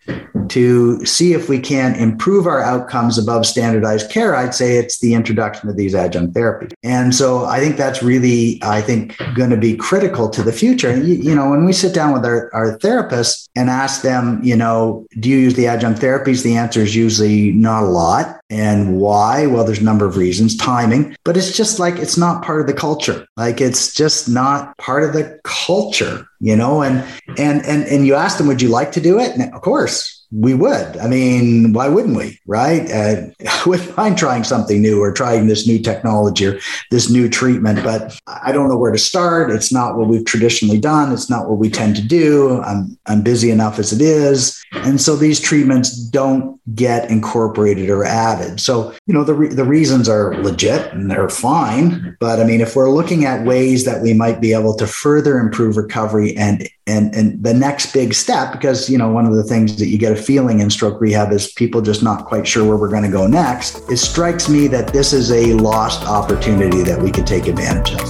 [0.50, 5.14] to see if we can improve our outcomes above standardized care, I'd say it's the
[5.14, 6.74] introduction of these adjunct therapies.
[6.82, 10.96] And so I think that's really, I think, going to be critical to the future.
[10.96, 14.56] You, you know, when we sit down with our, our therapists and ask them, you
[14.56, 16.44] know, do you use the adjunct therapies?
[16.44, 18.40] The answer is usually not a lot.
[18.50, 19.46] And why?
[19.46, 22.68] Well, there's a number of reasons, timing, but it's just like it's not part of
[22.68, 23.28] the culture.
[23.38, 26.82] Like it's just not part of the culture, you know?
[26.82, 27.04] And
[27.38, 29.32] and and and you asked them, would you like to do it?
[29.36, 30.98] And of course, we would.
[30.98, 32.40] I mean, why wouldn't we?
[32.46, 32.90] Right?
[32.92, 36.60] Uh, I wouldn't mind trying something new or trying this new technology or
[36.92, 39.52] this new treatment, but I don't know where to start.
[39.52, 41.12] It's not what we've traditionally done.
[41.12, 42.62] It's not what we tend to do.
[42.62, 44.62] I'm, I'm busy enough as it is.
[44.74, 48.60] And so these treatments don't get incorporated or added.
[48.60, 52.18] So, you know, the, re- the reasons are legit and they're fine.
[52.20, 55.40] But I mean, if we're looking at ways that we might be able to further
[55.40, 59.44] improve recovery and and and the next big step because you know one of the
[59.44, 62.68] things that you get a feeling in stroke rehab is people just not quite sure
[62.68, 66.82] where we're going to go next it strikes me that this is a lost opportunity
[66.82, 68.09] that we could take advantage of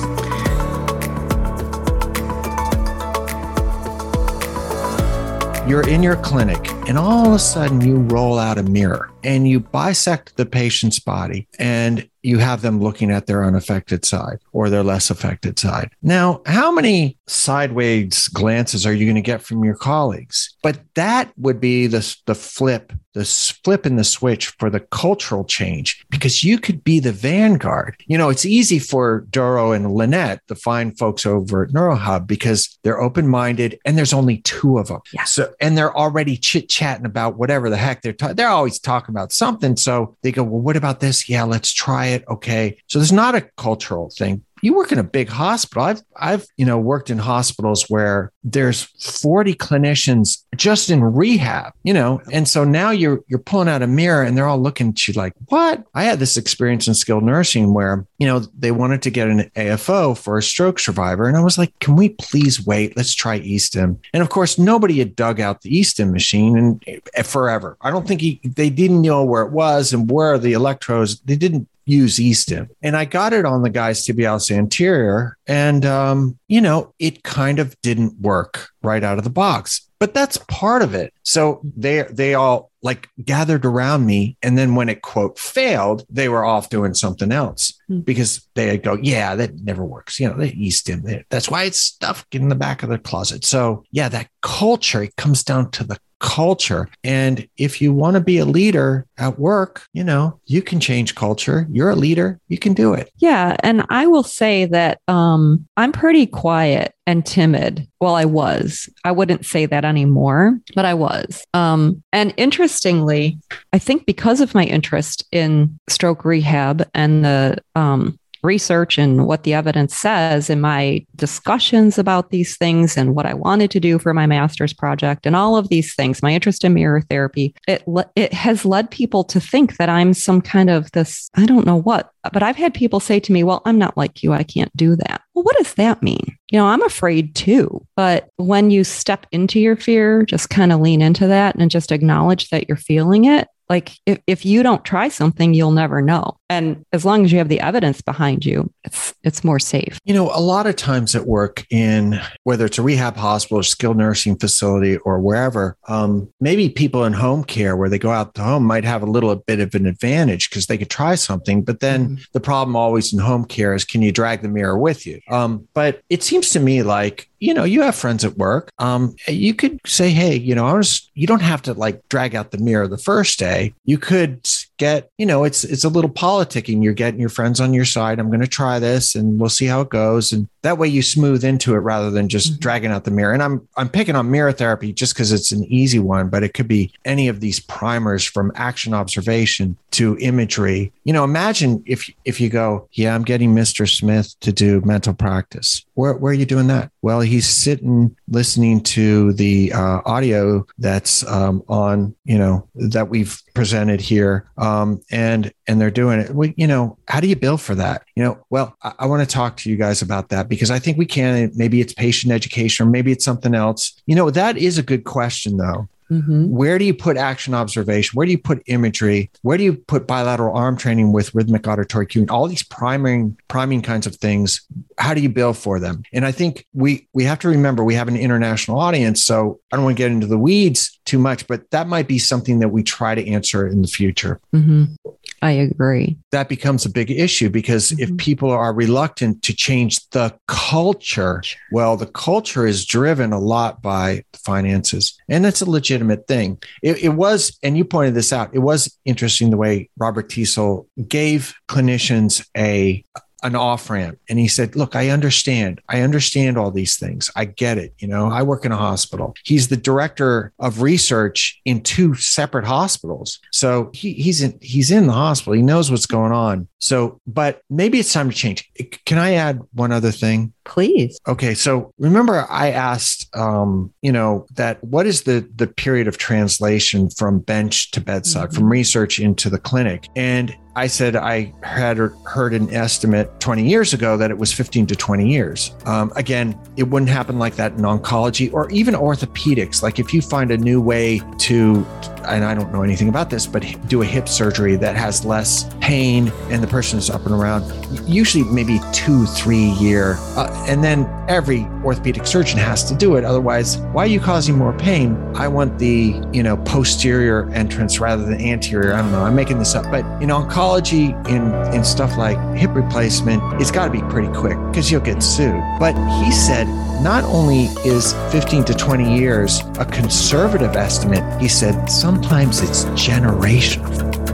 [5.69, 9.47] you're in your clinic and all of a sudden you roll out a mirror and
[9.47, 14.67] you bisect the patient's body and you have them looking at their unaffected side or
[14.69, 15.91] their less affected side.
[16.01, 20.55] Now, how many sideways glances are you going to get from your colleagues?
[20.63, 25.43] But that would be the, the flip, the flip in the switch for the cultural
[25.43, 27.95] change because you could be the vanguard.
[28.07, 32.77] You know, it's easy for Doro and Lynette, the fine folks over at NeuroHub, because
[32.83, 35.01] they're open minded and there's only two of them.
[35.13, 35.23] Yeah.
[35.23, 38.35] So, and they're already chit chatting about whatever the heck they're talking.
[38.35, 39.75] They're always talking about something.
[39.75, 41.27] So they go, well, what about this?
[41.27, 42.23] Yeah, let's try it.
[42.27, 42.77] Okay.
[42.87, 44.43] So there's not a cultural thing.
[44.61, 45.83] You work in a big hospital.
[45.83, 51.93] I've I've you know worked in hospitals where there's 40 clinicians just in rehab, you
[51.93, 55.07] know, and so now you're you're pulling out a mirror and they're all looking at
[55.07, 55.83] you like, what?
[55.93, 59.49] I had this experience in skilled nursing where you know they wanted to get an
[59.55, 62.95] AFO for a stroke survivor, and I was like, can we please wait?
[62.97, 63.99] Let's try e-stim.
[64.13, 67.77] And of course, nobody had dug out the e-stim machine and forever.
[67.81, 71.19] I don't think he, they didn't know where it was and where the electrodes.
[71.21, 72.69] They didn't use e-stim.
[72.81, 75.37] And I got it on the guy's tibialis anterior.
[75.47, 79.89] And, um, you know, it kind of didn't work right out of the box.
[79.99, 81.13] But that's part of it.
[81.23, 86.29] So they they all like gathered around me, and then when it quote failed, they
[86.29, 88.05] were off doing something else mm.
[88.05, 90.17] because they go, yeah, that never works.
[90.17, 91.03] You know, they e-stim.
[91.29, 93.43] That's why it's stuffed in the back of the closet.
[93.43, 96.89] So yeah, that culture it comes down to the culture.
[97.03, 101.15] And if you want to be a leader at work, you know, you can change
[101.15, 101.67] culture.
[101.71, 103.09] You're a leader, you can do it.
[103.17, 103.55] Yeah.
[103.63, 107.87] And I will say that um, I'm pretty quiet and timid.
[107.99, 108.89] Well, I was.
[109.03, 111.43] I wouldn't say that anymore, but I was.
[111.53, 113.39] Um, and interestingly,
[113.73, 119.43] I think because of my interest in stroke rehab and the um, research and what
[119.43, 123.99] the evidence says in my discussions about these things and what I wanted to do
[123.99, 127.83] for my master's project and all of these things, my interest in mirror therapy, it
[128.15, 131.77] it has led people to think that I'm some kind of this I don't know
[131.77, 134.33] what, but I've had people say to me, "Well, I'm not like you.
[134.33, 136.37] I can't do that." Well, what does that mean?
[136.51, 137.85] You know, I'm afraid too.
[137.95, 141.91] But when you step into your fear, just kind of lean into that and just
[141.91, 146.37] acknowledge that you're feeling it, like if, if you don't try something, you'll never know.
[146.49, 149.99] And as long as you have the evidence behind you, it's it's more safe.
[150.03, 153.63] You know, a lot of times at work in whether it's a rehab hospital or
[153.63, 158.33] skilled nursing facility or wherever, um, maybe people in home care where they go out
[158.35, 161.63] to home might have a little bit of an advantage because they could try something.
[161.63, 162.23] But then mm-hmm.
[162.33, 165.21] the problem always in home care is can you drag the mirror with you?
[165.29, 168.69] Um, but it seems to me like you know, you have friends at work.
[168.79, 172.35] Um, you could say, hey, you know, I was, you don't have to like drag
[172.35, 173.73] out the mirror the first day.
[173.85, 174.47] You could
[174.79, 176.83] get, you know, it's it's a little politicking.
[176.83, 178.17] You're getting your friends on your side.
[178.17, 180.31] I'm going to try this, and we'll see how it goes.
[180.31, 182.59] And that way, you smooth into it rather than just mm-hmm.
[182.59, 183.33] dragging out the mirror.
[183.33, 186.53] And I'm I'm picking on mirror therapy just because it's an easy one, but it
[186.53, 190.91] could be any of these primers from action observation to imagery.
[191.03, 193.87] You know, imagine if if you go, yeah, I'm getting Mr.
[193.87, 195.85] Smith to do mental practice.
[195.93, 196.91] Where where are you doing that?
[197.01, 203.41] Well, he's sitting listening to the uh, audio that's um, on, you know, that we've
[203.53, 206.31] presented here, um, and and they're doing it.
[206.31, 208.03] We, you know, how do you bill for that?
[208.15, 210.79] You know, well, I, I want to talk to you guys about that because I
[210.79, 211.51] think we can.
[211.55, 214.01] Maybe it's patient education, or maybe it's something else.
[214.05, 215.87] You know, that is a good question, though.
[216.11, 216.49] Mm-hmm.
[216.49, 218.15] Where do you put action observation?
[218.15, 219.29] Where do you put imagery?
[219.41, 222.29] Where do you put bilateral arm training with rhythmic auditory cueing?
[222.31, 224.61] All these priming, priming kinds of things.
[224.97, 226.03] How do you bill for them?
[226.13, 229.23] And I think we we have to remember we have an international audience.
[229.23, 232.19] So I don't want to get into the weeds too much, but that might be
[232.19, 234.39] something that we try to answer in the future.
[234.53, 234.95] Mm-hmm.
[235.41, 236.17] I agree.
[236.31, 238.03] That becomes a big issue because mm-hmm.
[238.03, 243.81] if people are reluctant to change the culture, well, the culture is driven a lot
[243.81, 246.57] by finances, and that's a legitimate thing.
[246.81, 250.87] It, it was, and you pointed this out, it was interesting the way Robert Teasell
[251.07, 253.03] gave clinicians a
[253.43, 255.81] an off ramp and he said look i understand.
[255.89, 257.29] I understand all these things.
[257.35, 258.29] I get it you know?
[258.29, 259.35] I work in a hospital.
[259.43, 263.39] He's the director of research in two separate hospitals.
[263.51, 265.53] So he, he's in he's in the hospital.
[265.53, 266.67] He knows what's going on.
[266.79, 268.69] So but maybe it's time to change.
[269.05, 274.45] Can i add one other thing please okay so remember i asked um you know
[274.55, 278.55] that what is the the period of translation from bench to bedside mm-hmm.
[278.55, 283.93] from research into the clinic and I said I had heard an estimate 20 years
[283.93, 285.75] ago that it was 15 to 20 years.
[285.85, 289.83] Um, again, it wouldn't happen like that in oncology or even orthopedics.
[289.83, 291.85] Like if you find a new way to,
[292.23, 295.69] and I don't know anything about this, but do a hip surgery that has less
[295.81, 297.65] pain and the person is up and around,
[298.07, 300.15] usually maybe two, three year.
[300.37, 303.23] Uh, and then every orthopedic surgeon has to do it.
[303.23, 305.15] Otherwise, why are you causing more pain?
[305.35, 308.93] I want the, you know, posterior entrance rather than anterior.
[308.93, 309.23] I don't know.
[309.23, 309.85] I'm making this up.
[309.91, 314.57] But in oncology, in, in stuff like hip replacement, it's got to be pretty quick
[314.67, 315.61] because you'll get sued.
[315.79, 316.67] But he said
[317.01, 324.28] not only is 15 to 20 years a conservative estimate, he said sometimes it's generational.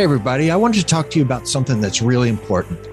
[0.00, 2.89] Hey, everybody, I wanted to talk to you about something that's really important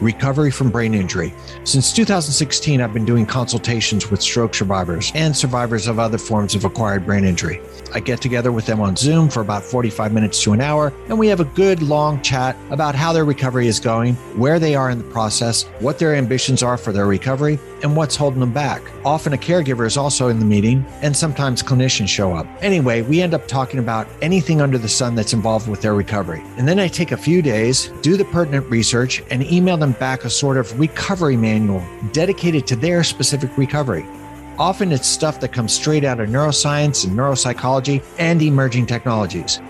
[0.00, 1.32] recovery from brain injury.
[1.64, 6.64] Since 2016, I've been doing consultations with stroke survivors and survivors of other forms of
[6.64, 7.60] acquired brain injury.
[7.94, 11.18] I get together with them on Zoom for about 45 minutes to an hour, and
[11.18, 14.90] we have a good long chat about how their recovery is going, where they are
[14.90, 18.82] in the process, what their ambitions are for their recovery, and what's holding them back.
[19.04, 22.46] Often a caregiver is also in the meeting, and sometimes clinicians show up.
[22.60, 26.42] Anyway, we end up talking about anything under the sun that's involved with their recovery.
[26.56, 30.24] And then I take a few days, do the pertinent research, and email them back
[30.24, 34.06] a sort of recovery manual dedicated to their specific recovery.
[34.58, 39.60] Often it's stuff that comes straight out of neuroscience and neuropsychology and emerging technologies.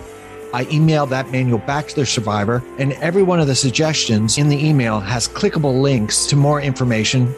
[0.55, 4.49] I email that manual back to the survivor, and every one of the suggestions in
[4.49, 7.35] the email has clickable links to more information.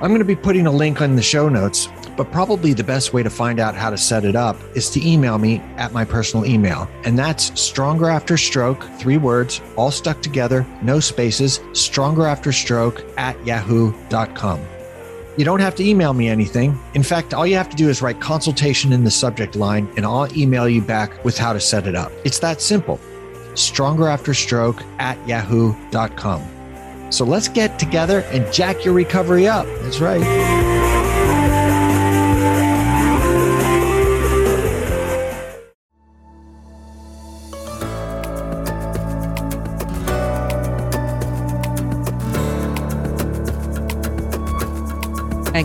[0.00, 3.12] I'm going to be putting a link on the show notes, but probably the best
[3.12, 6.04] way to find out how to set it up is to email me at my
[6.04, 6.88] personal email.
[7.04, 13.04] And that's stronger after stroke, three words, all stuck together, no spaces, stronger after stroke
[13.16, 14.60] at yahoo.com.
[15.36, 16.78] You don't have to email me anything.
[16.94, 20.04] In fact, all you have to do is write consultation in the subject line, and
[20.04, 22.12] I'll email you back with how to set it up.
[22.24, 23.00] It's that simple.
[23.54, 26.42] Stronger After Stroke at yahoo.com.
[27.10, 29.66] So let's get together and jack your recovery up.
[29.82, 30.71] That's right.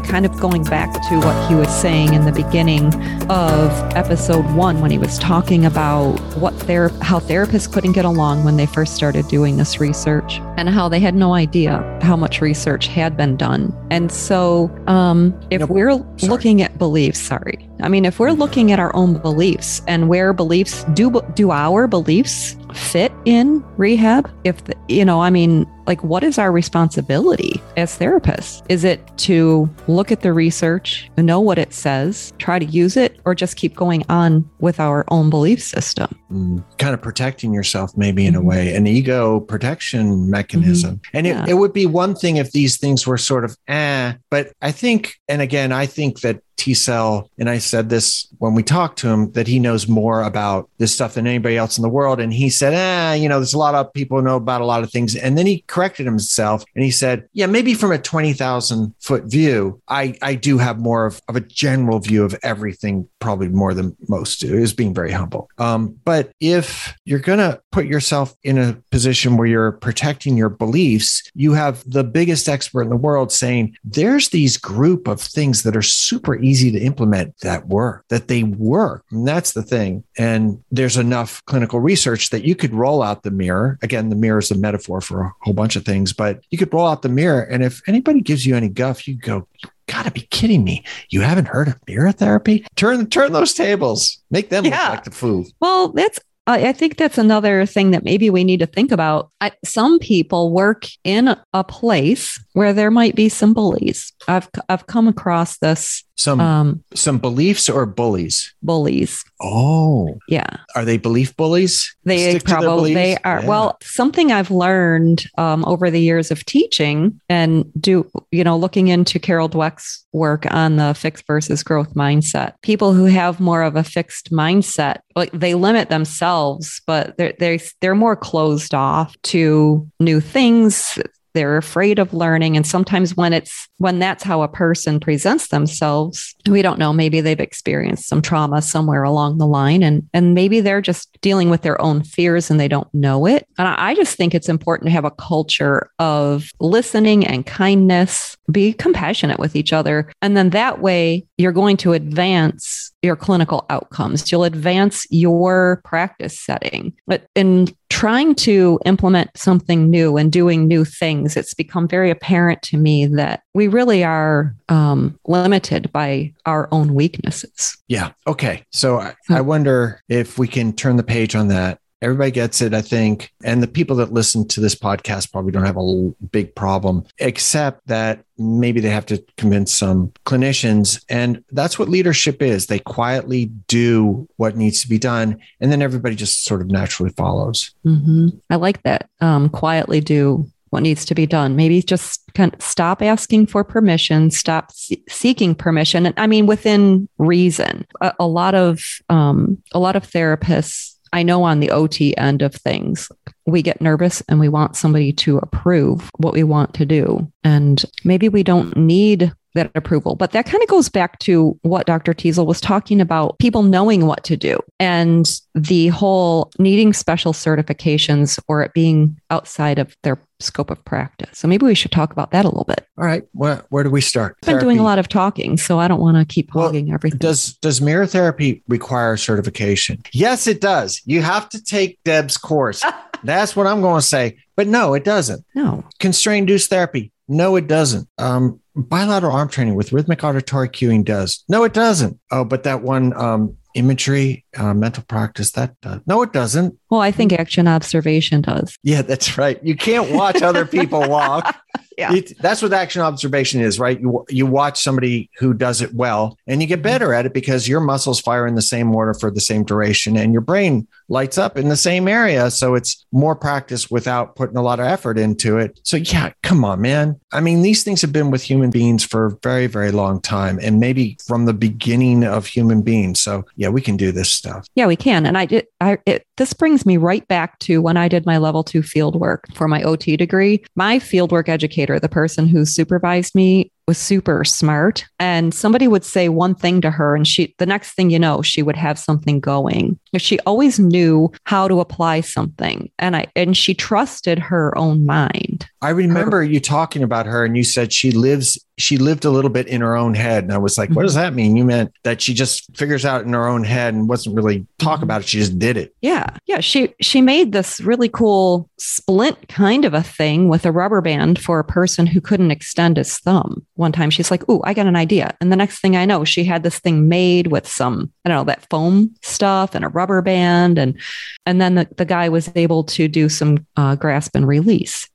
[0.08, 2.94] Kind of going back to what he was saying in the beginning
[3.30, 8.44] of episode one when he was talking about what ther- how therapists couldn't get along
[8.44, 12.42] when they first started doing this research and how they had no idea how much
[12.42, 13.74] research had been done.
[13.92, 15.70] And so, um, if nope.
[15.70, 16.30] we're sorry.
[16.30, 20.34] looking at beliefs, sorry, I mean, if we're looking at our own beliefs and where
[20.34, 24.32] beliefs do do our beliefs fit in rehab?
[24.44, 28.64] If the, you know, I mean, like what is our responsibility as therapists?
[28.70, 33.20] Is it to look at the research, know what it says, try to use it,
[33.26, 36.14] or just keep going on with our own belief system?
[36.32, 38.44] Mm, kind of protecting yourself, maybe in mm-hmm.
[38.44, 40.98] a way, an ego protection mechanism.
[40.98, 41.18] Mm-hmm.
[41.18, 41.44] And yeah.
[41.44, 44.72] it, it would be one thing if these things were sort of eh, but I
[44.72, 47.30] think, and again, I think that Teasell.
[47.38, 50.94] and I said this when we talked to him, that he knows more about this
[50.94, 52.20] stuff than anybody else in the world.
[52.20, 54.84] And he said, ah, you know, there's a lot of people know about a lot
[54.84, 55.16] of things.
[55.16, 59.80] And then he corrected himself and he said, Yeah, maybe from a 20,000 foot view,
[59.88, 63.96] I, I do have more of, of a general view of everything, probably more than
[64.10, 64.58] most do.
[64.58, 65.50] is being very humble.
[65.60, 70.50] Um, but if you're going to put yourself in a position where you're protecting your
[70.50, 75.62] beliefs, you have the biggest expert in the world saying, There's these group of things
[75.62, 79.04] that are super easy to implement that work, that they work.
[79.12, 80.04] And that's the thing.
[80.18, 83.78] And there's enough clinical research that you could roll out the mirror.
[83.84, 86.74] Again, the mirror is a metaphor for a whole bunch of things, but you could
[86.74, 87.42] roll out the mirror.
[87.42, 90.84] And if anybody gives you any guff, you go, you gotta be kidding me.
[91.10, 92.66] You haven't heard of mirror therapy?
[92.76, 94.22] Turn turn those tables.
[94.32, 94.82] Make them Yeah.
[94.84, 95.46] look like the fool.
[95.60, 99.30] Well, that's I I think that's another thing that maybe we need to think about.
[99.42, 104.12] I, some people work in a place where there might be some bullies.
[104.28, 108.54] I've I've come across this Some um, some beliefs or bullies.
[108.64, 109.24] bullies.
[109.40, 111.96] Oh, Yeah, are they belief bullies?
[112.04, 113.42] they Stick probably they are.
[113.42, 113.48] Yeah.
[113.48, 118.88] Well, something I've learned um, over the years of teaching and do you know looking
[118.88, 122.54] into Carol Dweck's work on the fixed versus growth mindset.
[122.64, 126.37] People who have more of a fixed mindset, like they limit themselves,
[126.86, 131.00] but they're they they're more closed off to new things.
[131.34, 136.36] They're afraid of learning, and sometimes when it's when that's how a person presents themselves,
[136.48, 136.92] we don't know.
[136.92, 141.52] Maybe they've experienced some trauma somewhere along the line, and and maybe they're just dealing
[141.52, 143.48] with their own fears and they don't know it.
[143.60, 148.36] And I just think it's important to have a culture of listening and kindness.
[148.52, 153.66] Be compassionate with each other, and then that way you're going to advance your clinical
[153.70, 154.32] outcomes.
[154.32, 156.94] You'll advance your practice setting.
[157.06, 162.62] But in trying to implement something new and doing new things, it's become very apparent
[162.64, 167.78] to me that we really are um, limited by our own weaknesses.
[167.88, 168.12] Yeah.
[168.26, 168.64] Okay.
[168.72, 169.34] So I, Hmm.
[169.36, 171.80] I wonder if we can turn the page on that.
[172.02, 173.34] Everybody gets it, I think.
[173.44, 177.88] And the people that listen to this podcast probably don't have a big problem, except
[177.88, 181.04] that maybe they have to convince some clinicians.
[181.10, 182.68] And that's what leadership is.
[182.68, 185.40] They quietly do what needs to be done.
[185.60, 187.72] And then everybody just sort of naturally follows.
[187.86, 188.40] Mhm.
[188.50, 189.10] I like that.
[189.20, 191.56] Um, quietly do what needs to be done.
[191.56, 196.06] Maybe just kind of stop asking for permission, stop se- seeking permission.
[196.06, 197.86] And I mean, within reason.
[198.02, 202.42] A, a lot of um, a lot of therapists I know on the OT end
[202.42, 203.12] of things,
[203.46, 207.32] we get nervous and we want somebody to approve what we want to do.
[207.44, 210.16] And maybe we don't need that approval.
[210.16, 212.14] But that kind of goes back to what Dr.
[212.14, 218.40] Teasell was talking about people knowing what to do and the whole needing special certifications
[218.48, 221.40] or it being outside of their scope of practice.
[221.40, 222.88] So maybe we should talk about that a little bit.
[222.98, 223.24] All right.
[223.34, 224.38] Where, where do we start?
[224.44, 226.92] I've been doing a lot of talking, so I don't want to keep Well, hogging
[226.92, 227.20] everything.
[227.20, 230.04] Does does mirror therapy require certification?
[230.12, 231.02] Yes, it does.
[231.06, 232.84] You have to take Deb's course.
[233.24, 234.38] That's what I'm going to say.
[234.56, 235.44] But no, it doesn't.
[235.56, 235.84] no.
[236.00, 237.12] Constrained induced therapy.
[237.28, 238.08] No, it doesn't.
[238.18, 241.44] Um, bilateral arm training with rhythmic auditory cueing does.
[241.50, 242.20] No, it doesn't.
[242.32, 246.02] Oh, but that one um, imagery, uh, mental practice, that does.
[246.08, 246.78] No, it doesn't.
[246.90, 248.78] Well, I think action observation does.
[248.84, 249.64] Yeah, that's right.
[249.64, 251.56] You can't watch other people walk.
[251.98, 252.14] Yeah.
[252.14, 254.00] It- that's what action observation is, right?
[254.00, 256.84] You you watch somebody who does it well, and you get mm-hmm.
[256.84, 260.18] better at it because your muscles fire in the same order for the same duration,
[260.18, 262.52] and your brain lights up in the same area.
[262.52, 265.80] So it's more practice without putting a lot of effort into it.
[265.84, 267.20] So yeah, come on, man.
[267.32, 270.60] I mean, these things have been with human beings for a very, very long time,
[270.62, 273.20] and maybe from the beginning of human beings.
[273.22, 274.68] So yeah, we can do this stuff.
[274.76, 275.26] Yeah, we can.
[275.26, 275.68] And I did.
[275.82, 279.16] I it, this brings me right back to when I did my level two field
[279.20, 280.64] work for my OT degree.
[280.76, 286.04] My field work educator, the person who supervised me, was super smart, and somebody would
[286.04, 289.00] say one thing to her, and she the next thing you know, she would have
[289.00, 289.98] something going.
[290.18, 295.68] She always knew how to apply something, and I and she trusted her own mind.
[295.82, 299.50] I remember you talking about her and you said she lives she lived a little
[299.50, 301.56] bit in her own head and I was like what does that mean?
[301.56, 305.00] You meant that she just figures out in her own head and wasn't really talk
[305.00, 305.04] Mhm.
[305.04, 305.96] about it she just did it.
[306.02, 306.28] Yeah.
[306.46, 306.60] Yeah.
[306.60, 311.40] She she made this really cool splint kind of a thing with a rubber band
[311.40, 313.66] for a person who couldn't extend his thumb.
[313.76, 315.36] One time she's like, Ooh, I got an idea.
[315.42, 318.38] And the next thing I know, she had this thing made with some, I don't
[318.40, 320.78] know, that foam stuff and a rubber band.
[320.78, 321.00] And
[321.46, 325.08] and then the, the guy was able to do some uh, grasp and release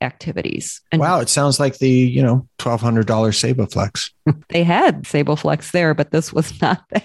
[0.91, 4.11] And Wow, it sounds like the, you know, $1200 SaeboFlex.
[4.49, 7.03] they had SaeboFlex there, but this was not that.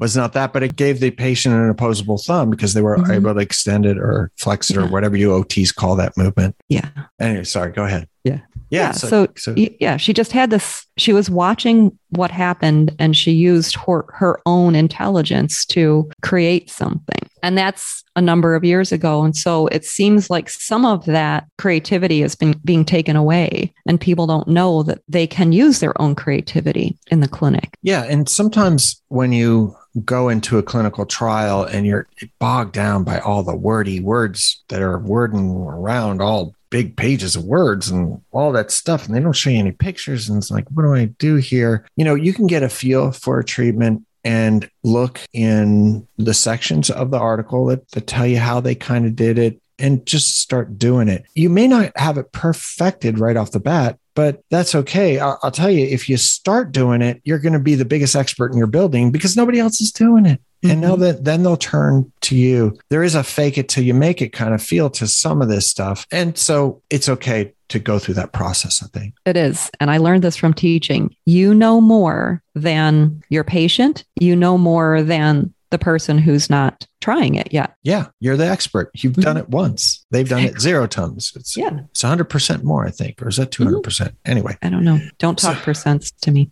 [0.00, 3.16] Was not that, but it gave the patient an opposable thumb because they were Mhm.
[3.16, 6.54] able to extend it or flex it or whatever you OTs call that movement.
[6.68, 6.88] Yeah.
[7.20, 8.08] Anyway, sorry, go ahead.
[8.22, 8.40] Yeah.
[8.70, 8.88] Yeah.
[8.88, 13.16] Yeah, so, so- so yeah she just had this she was watching what happened and
[13.16, 18.92] she used her, her own intelligence to create something And that's a number of years
[18.92, 19.22] ago.
[19.22, 24.00] And so it seems like some of that creativity has been being taken away, and
[24.00, 27.76] people don't know that they can use their own creativity in the clinic.
[27.82, 28.04] Yeah.
[28.04, 32.06] And sometimes when you go into a clinical trial and you're
[32.38, 37.44] bogged down by all the wordy words that are wording around all big pages of
[37.44, 40.68] words and all that stuff and they don't show you any pictures and it's like
[40.72, 44.04] what do i do here you know you can get a feel for a treatment
[44.28, 49.06] and look in the sections of the article that, that tell you how they kind
[49.06, 51.24] of did it and just start doing it.
[51.34, 55.18] You may not have it perfected right off the bat, but that's okay.
[55.18, 58.16] I'll, I'll tell you, if you start doing it, you're going to be the biggest
[58.16, 60.40] expert in your building because nobody else is doing it.
[60.62, 60.70] Mm-hmm.
[60.72, 62.76] And now that then they'll turn to you.
[62.88, 65.48] There is a fake it till you make it kind of feel to some of
[65.48, 66.04] this stuff.
[66.10, 69.14] And so it's okay to go through that process, I think.
[69.24, 69.70] It is.
[69.78, 71.14] And I learned this from teaching.
[71.26, 77.34] You know more than your patient, you know more than the person who's not trying
[77.34, 77.74] it yet.
[77.82, 78.90] Yeah, you're the expert.
[78.94, 79.22] You've mm-hmm.
[79.22, 80.04] done it once.
[80.10, 81.32] They've done it zero times.
[81.34, 84.10] It's yeah, it's 100 percent more, I think, or is that 200 percent?
[84.10, 84.30] Mm-hmm.
[84.30, 84.98] Anyway, I don't know.
[85.18, 86.50] Don't talk so, percents to me.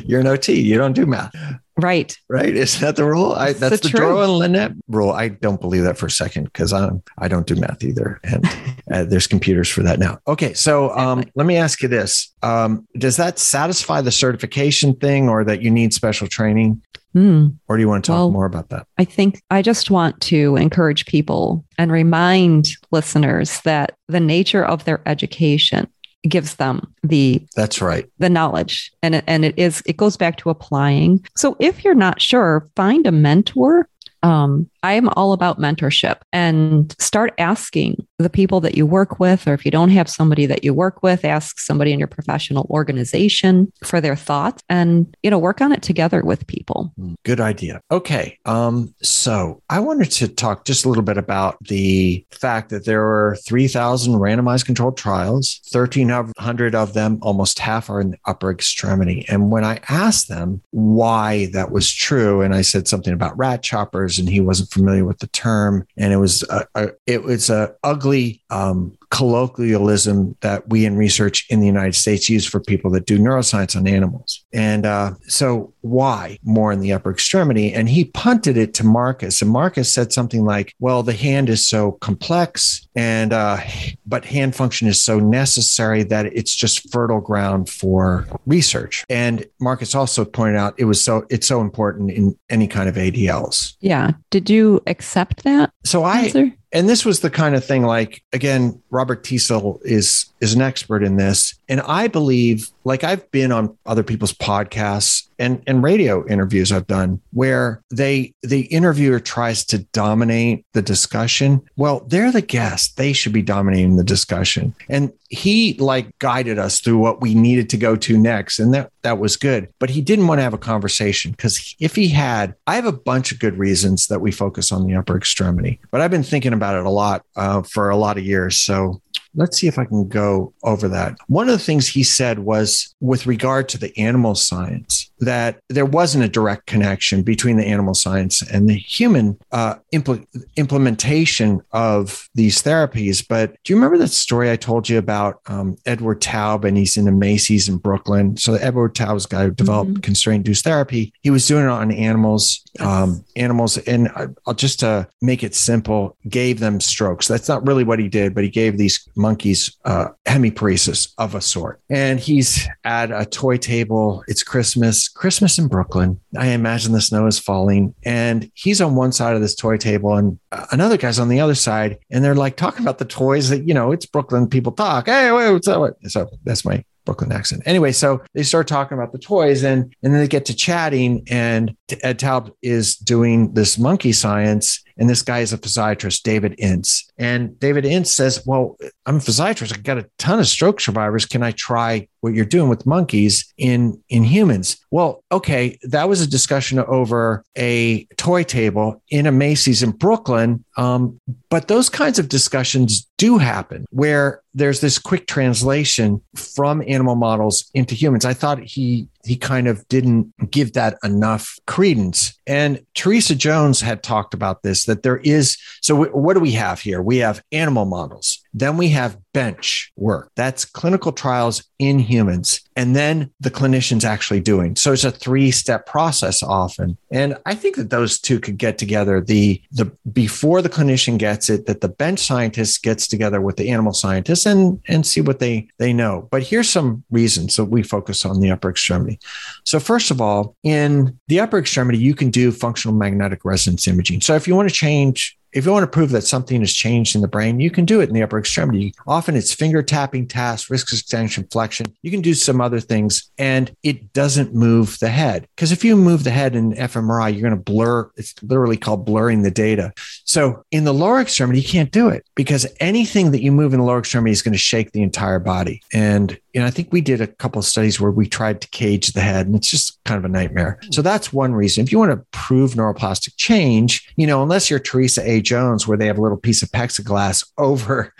[0.06, 0.60] you're an OT.
[0.60, 1.34] You don't do math.
[1.76, 2.16] Right.
[2.28, 2.54] Right.
[2.54, 3.32] Is that the rule?
[3.32, 5.10] I, that's the, the and Lynette rule.
[5.10, 8.44] I don't believe that for a second because I'm I don't do math either, and
[8.92, 10.18] uh, there's computers for that now.
[10.28, 15.28] Okay, so um, let me ask you this: um, Does that satisfy the certification thing,
[15.28, 16.80] or that you need special training?
[17.14, 17.56] Mm.
[17.68, 18.86] Or do you want to talk well, more about that?
[18.98, 24.84] I think I just want to encourage people and remind listeners that the nature of
[24.84, 25.88] their education
[26.28, 28.06] gives them the that's right.
[28.18, 28.90] the knowledge.
[29.02, 31.24] And it, and it is it goes back to applying.
[31.36, 33.88] So if you're not sure find a mentor
[34.22, 39.54] um, I'm all about mentorship and start asking the people that you work with, or
[39.54, 43.72] if you don't have somebody that you work with, ask somebody in your professional organization
[43.82, 46.92] for their thoughts and, you know, work on it together with people.
[46.98, 47.80] Hmm, good idea.
[47.90, 48.38] Okay.
[48.44, 53.00] Um, so I wanted to talk just a little bit about the fact that there
[53.00, 59.24] were 3,000 randomized controlled trials, 1,300 of them, almost half are in the upper extremity.
[59.30, 63.62] And when I asked them why that was true, and I said something about rat
[63.62, 67.48] choppers, and he wasn't familiar with the term, and it was a, a it was
[67.48, 72.90] a ugly um, colloquialism that we in research in the United States use for people
[72.90, 74.44] that do neuroscience on animals.
[74.52, 77.72] And uh, so, why more in the upper extremity?
[77.72, 81.64] And he punted it to Marcus, and Marcus said something like, "Well, the hand is
[81.64, 83.58] so complex, and uh,
[84.04, 89.94] but hand function is so necessary that it's just fertile ground for research." And Marcus
[89.94, 93.76] also pointed out it was so it's so important in any kind of ADLs.
[93.80, 94.12] Yeah.
[94.30, 95.72] Did you accept that?
[95.84, 96.22] So I.
[96.22, 96.52] answer?
[96.74, 101.02] And this was the kind of thing like again robert teasell is is an expert
[101.02, 101.54] in this.
[101.68, 106.86] And i believe like i've been on other people's podcasts and and radio interviews i've
[106.86, 111.62] done where they the interviewer tries to dominate the discussion.
[111.76, 112.96] Well they're the guest.
[112.96, 114.74] They should be dominating the discussion.
[114.88, 118.92] And he like guided us through what we needed to go to next and that
[119.02, 119.68] that was good.
[119.78, 122.92] But he didn't want to have a conversation because if he had i have a
[122.92, 126.52] bunch of good reasons that we focus on the upper extremity but i've been thinking
[126.52, 128.58] about it a lot uh, for a lot of years.
[128.58, 129.00] So
[129.34, 131.16] let's see if I can go over that.
[131.26, 135.86] One of the things he said was with regard to the animal science, that there
[135.86, 142.28] wasn't a direct connection between the animal science and the human uh, impl- implementation of
[142.34, 143.26] these therapies.
[143.26, 146.96] But do you remember that story I told you about um, Edward Taub and he's
[146.96, 148.36] in a Macy's in Brooklyn?
[148.36, 150.00] So Edward Taub's guy who developed mm-hmm.
[150.00, 151.12] constraint induced therapy.
[151.22, 154.10] He was doing it on animals, um, animals, and
[154.46, 157.26] I'll just to make it simple, gave them strokes.
[157.26, 161.40] That's not really what he did, but he gave these monkeys uh, hemiparesis of a
[161.40, 161.80] sort.
[161.88, 164.22] And he's at a toy table.
[164.28, 166.20] It's Christmas Christmas in Brooklyn.
[166.36, 170.16] I imagine the snow is falling, and he's on one side of this toy table,
[170.16, 173.48] and uh, another guy's on the other side, and they're like talking about the toys
[173.48, 174.48] that you know it's Brooklyn.
[174.48, 175.06] People talk.
[175.06, 175.96] Hey, wait, what's up?
[176.08, 177.62] So that's my Brooklyn accent.
[177.66, 181.22] Anyway, so they start talking about the toys and and then they get to chatting
[181.30, 186.54] and Ed Taub is doing this monkey science and this guy is a physiatrist, David
[186.58, 187.08] Ince.
[187.18, 188.76] And David Ince says, Well,
[189.06, 189.72] I'm a physiatrist.
[189.72, 191.26] I've got a ton of stroke survivors.
[191.26, 194.78] Can I try what you're doing with monkeys in, in humans?
[194.90, 200.64] Well, okay, that was a discussion over a toy table in a Macy's in Brooklyn.
[200.76, 201.20] Um,
[201.50, 206.22] but those kinds of discussions do happen where there's this quick translation
[206.54, 208.24] from animal models into humans.
[208.24, 212.38] I thought he he kind of didn't give that enough credence.
[212.46, 215.56] And Theresa Jones had talked about this that there is.
[215.80, 217.02] So, what do we have here?
[217.02, 220.30] We have animal models Then we have bench work.
[220.36, 222.60] That's clinical trials in humans.
[222.76, 224.76] And then the clinicians actually doing.
[224.76, 226.96] So it's a three step process often.
[227.10, 229.20] And I think that those two could get together.
[229.20, 233.70] The, the before the clinician gets it, that the bench scientist gets together with the
[233.70, 236.28] animal scientists and, and see what they, they know.
[236.30, 239.18] But here's some reasons that we focus on the upper extremity.
[239.64, 244.20] So first of all, in the upper extremity, you can do functional magnetic resonance imaging.
[244.20, 247.14] So if you want to change if you want to prove that something has changed
[247.14, 248.92] in the brain, you can do it in the upper extremity.
[249.06, 251.86] Often it's finger tapping tasks, wrist extension, flexion.
[252.02, 255.46] You can do some other things and it doesn't move the head.
[255.54, 258.10] Because if you move the head in fMRI, you're going to blur.
[258.16, 259.92] It's literally called blurring the data.
[260.24, 263.80] So in the lower extremity, you can't do it because anything that you move in
[263.80, 265.82] the lower extremity is going to shake the entire body.
[265.92, 268.68] And you know, I think we did a couple of studies where we tried to
[268.68, 270.78] cage the head and it's just kind of a nightmare.
[270.90, 271.82] So that's one reason.
[271.82, 275.40] If you want to prove neuroplastic change, you know, unless you're Theresa A.
[275.44, 278.12] Jones, where they have a little piece of plexiglass over,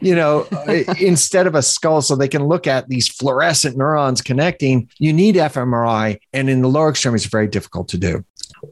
[0.00, 0.46] you know,
[1.00, 5.36] instead of a skull so they can look at these fluorescent neurons connecting, you need
[5.36, 6.18] fMRI.
[6.32, 8.24] And in the lower extremity, it's very difficult to do.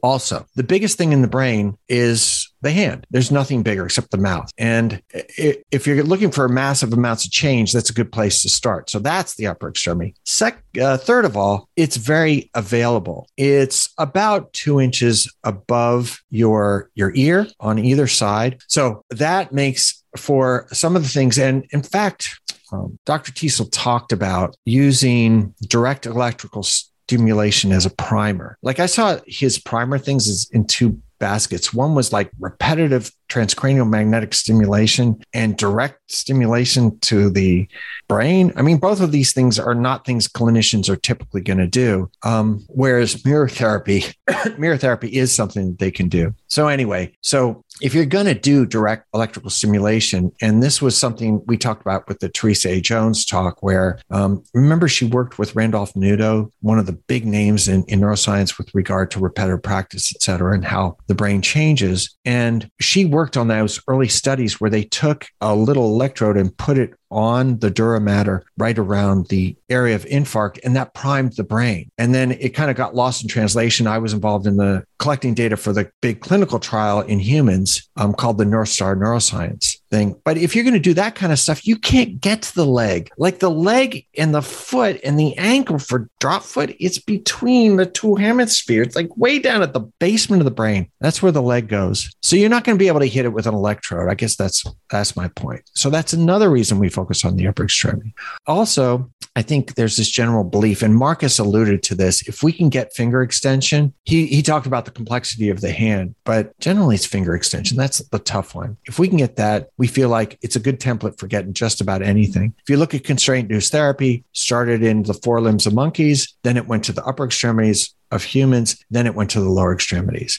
[0.02, 3.06] Also, the biggest thing in the brain is the hand.
[3.10, 4.50] There's nothing bigger except the mouth.
[4.58, 8.90] And if you're looking for massive amounts of change, that's a good place to start.
[8.90, 10.14] So that's the upper extremity.
[10.24, 13.28] Sec, uh, third of all, it's very available.
[13.36, 18.60] It's about two inches above your your ear on either side.
[18.68, 21.38] So that makes for some of the things.
[21.38, 22.38] And in fact,
[22.72, 23.32] um, Dr.
[23.32, 28.56] Teasell talked about using direct electrical stimulation as a primer.
[28.62, 31.72] Like I saw his primer things is in two baskets.
[31.72, 37.68] One was like repetitive transcranial magnetic stimulation and direct stimulation to the
[38.08, 38.52] brain.
[38.56, 42.10] I mean, both of these things are not things clinicians are typically going to do.
[42.24, 44.04] Um, whereas mirror therapy,
[44.58, 46.34] mirror therapy is something that they can do.
[46.48, 51.42] So anyway, so if you're going to do direct electrical stimulation, and this was something
[51.46, 52.80] we talked about with the Theresa A.
[52.80, 57.68] Jones talk, where um, remember she worked with Randolph Nudo, one of the big names
[57.68, 62.16] in, in neuroscience with regard to repetitive practice, et cetera, and how the brain changes.
[62.24, 66.78] And she worked on those early studies where they took a little electrode and put
[66.78, 71.42] it on the dura mater right around the area of infarct and that primed the
[71.42, 71.90] brain.
[71.98, 73.86] And then it kind of got lost in translation.
[73.86, 78.14] I was involved in the collecting data for the big clinical trial in humans um,
[78.14, 80.20] called the north star neuroscience thing.
[80.24, 82.66] But if you're going to do that kind of stuff, you can't get to the
[82.66, 83.10] leg.
[83.18, 87.86] Like the leg and the foot and the ankle for drop foot, it's between the
[87.86, 90.90] two hemispheres, like way down at the basement of the brain.
[91.00, 92.14] That's where the leg goes.
[92.22, 94.10] So you're not going to be able to hit it with an electrode.
[94.10, 95.62] I guess that's that's my point.
[95.74, 98.14] So that's another reason we focus on the upper extremity.
[98.46, 102.26] Also, I think there's this general belief, and Marcus alluded to this.
[102.26, 106.14] If we can get finger extension, he he talked about the complexity of the hand,
[106.24, 107.76] but generally it's finger extension.
[107.76, 108.76] That's the tough one.
[108.86, 111.80] If we can get that, we feel like it's a good template for getting just
[111.80, 112.52] about anything.
[112.58, 116.66] If you look at constraint induced therapy, started in the forelimbs of monkeys, then it
[116.66, 120.38] went to the upper extremities of humans, then it went to the lower extremities.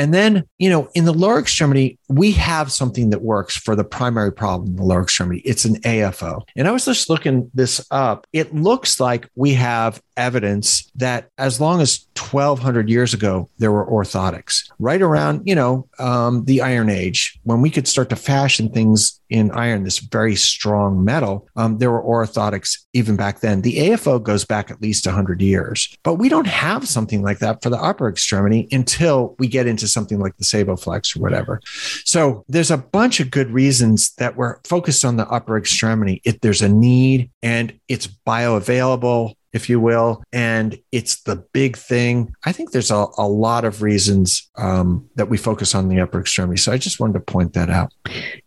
[0.00, 3.84] And then, you know, in the lower extremity, we have something that works for the
[3.84, 5.40] primary problem in the lower extremity.
[5.40, 6.40] It's an AFO.
[6.56, 8.26] And I was just looking this up.
[8.32, 13.84] It looks like we have evidence that as long as 1200 years ago, there were
[13.84, 18.70] orthotics right around, you know, um, the Iron Age, when we could start to fashion
[18.70, 23.62] things in iron, this very strong metal, um, there were orthotics even back then.
[23.62, 27.62] The AFO goes back at least 100 years, but we don't have something like that
[27.62, 31.60] for the upper extremity until we get into something like the SaeboFlex or whatever.
[32.04, 36.20] So there's a bunch of good reasons that we're focused on the upper extremity.
[36.24, 42.32] If there's a need and it's bioavailable, if you will, and it's the big thing.
[42.44, 46.20] I think there's a, a lot of reasons um, that we focus on the upper
[46.20, 46.58] extremity.
[46.58, 47.92] So I just wanted to point that out.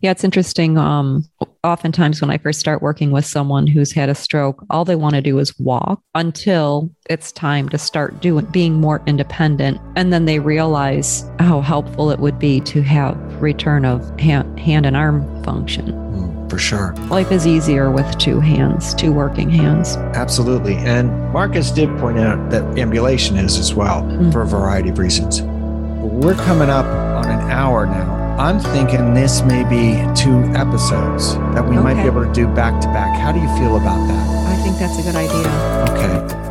[0.00, 0.78] Yeah, it's interesting.
[0.78, 1.24] Um,
[1.62, 5.14] oftentimes, when I first start working with someone who's had a stroke, all they want
[5.14, 10.24] to do is walk until it's time to start doing being more independent, and then
[10.24, 15.42] they realize how helpful it would be to have return of hand, hand and arm
[15.44, 15.92] function.
[15.92, 16.94] Mm for sure.
[17.10, 19.96] Life is easier with two hands, two working hands.
[20.14, 20.76] Absolutely.
[20.76, 24.32] And Marcus did point out that ambulation is as well mm.
[24.32, 25.42] for a variety of reasons.
[25.42, 28.36] We're coming up on an hour now.
[28.38, 31.82] I'm thinking this may be two episodes that we okay.
[31.82, 33.18] might be able to do back to back.
[33.18, 34.46] How do you feel about that?
[34.46, 35.48] I think that's a good idea.
[35.90, 36.43] Okay.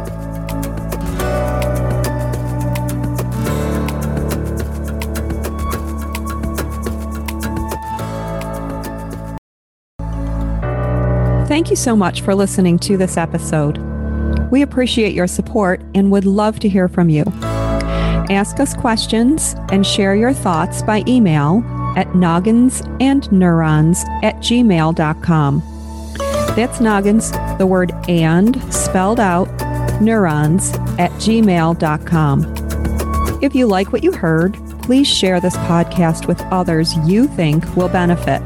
[11.54, 13.78] Thank you so much for listening to this episode.
[14.49, 17.26] We appreciate your support and would love to hear from you.
[18.32, 21.64] Ask us questions and share your thoughts by email
[21.95, 25.64] at nogginsandneurons at gmail.com.
[26.56, 27.30] That's noggins,
[27.60, 29.45] the word and spelled out,
[30.01, 32.56] neurons at gmail.com.
[33.43, 37.89] If you like what you heard, please share this podcast with others you think will
[37.89, 38.41] benefit.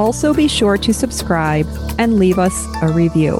[0.00, 1.66] Also, be sure to subscribe
[1.98, 3.38] and leave us a review.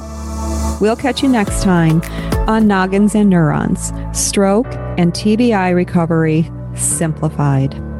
[0.79, 2.03] We'll catch you next time
[2.47, 7.90] on Noggins and Neurons Stroke and TBI Recovery Simplified.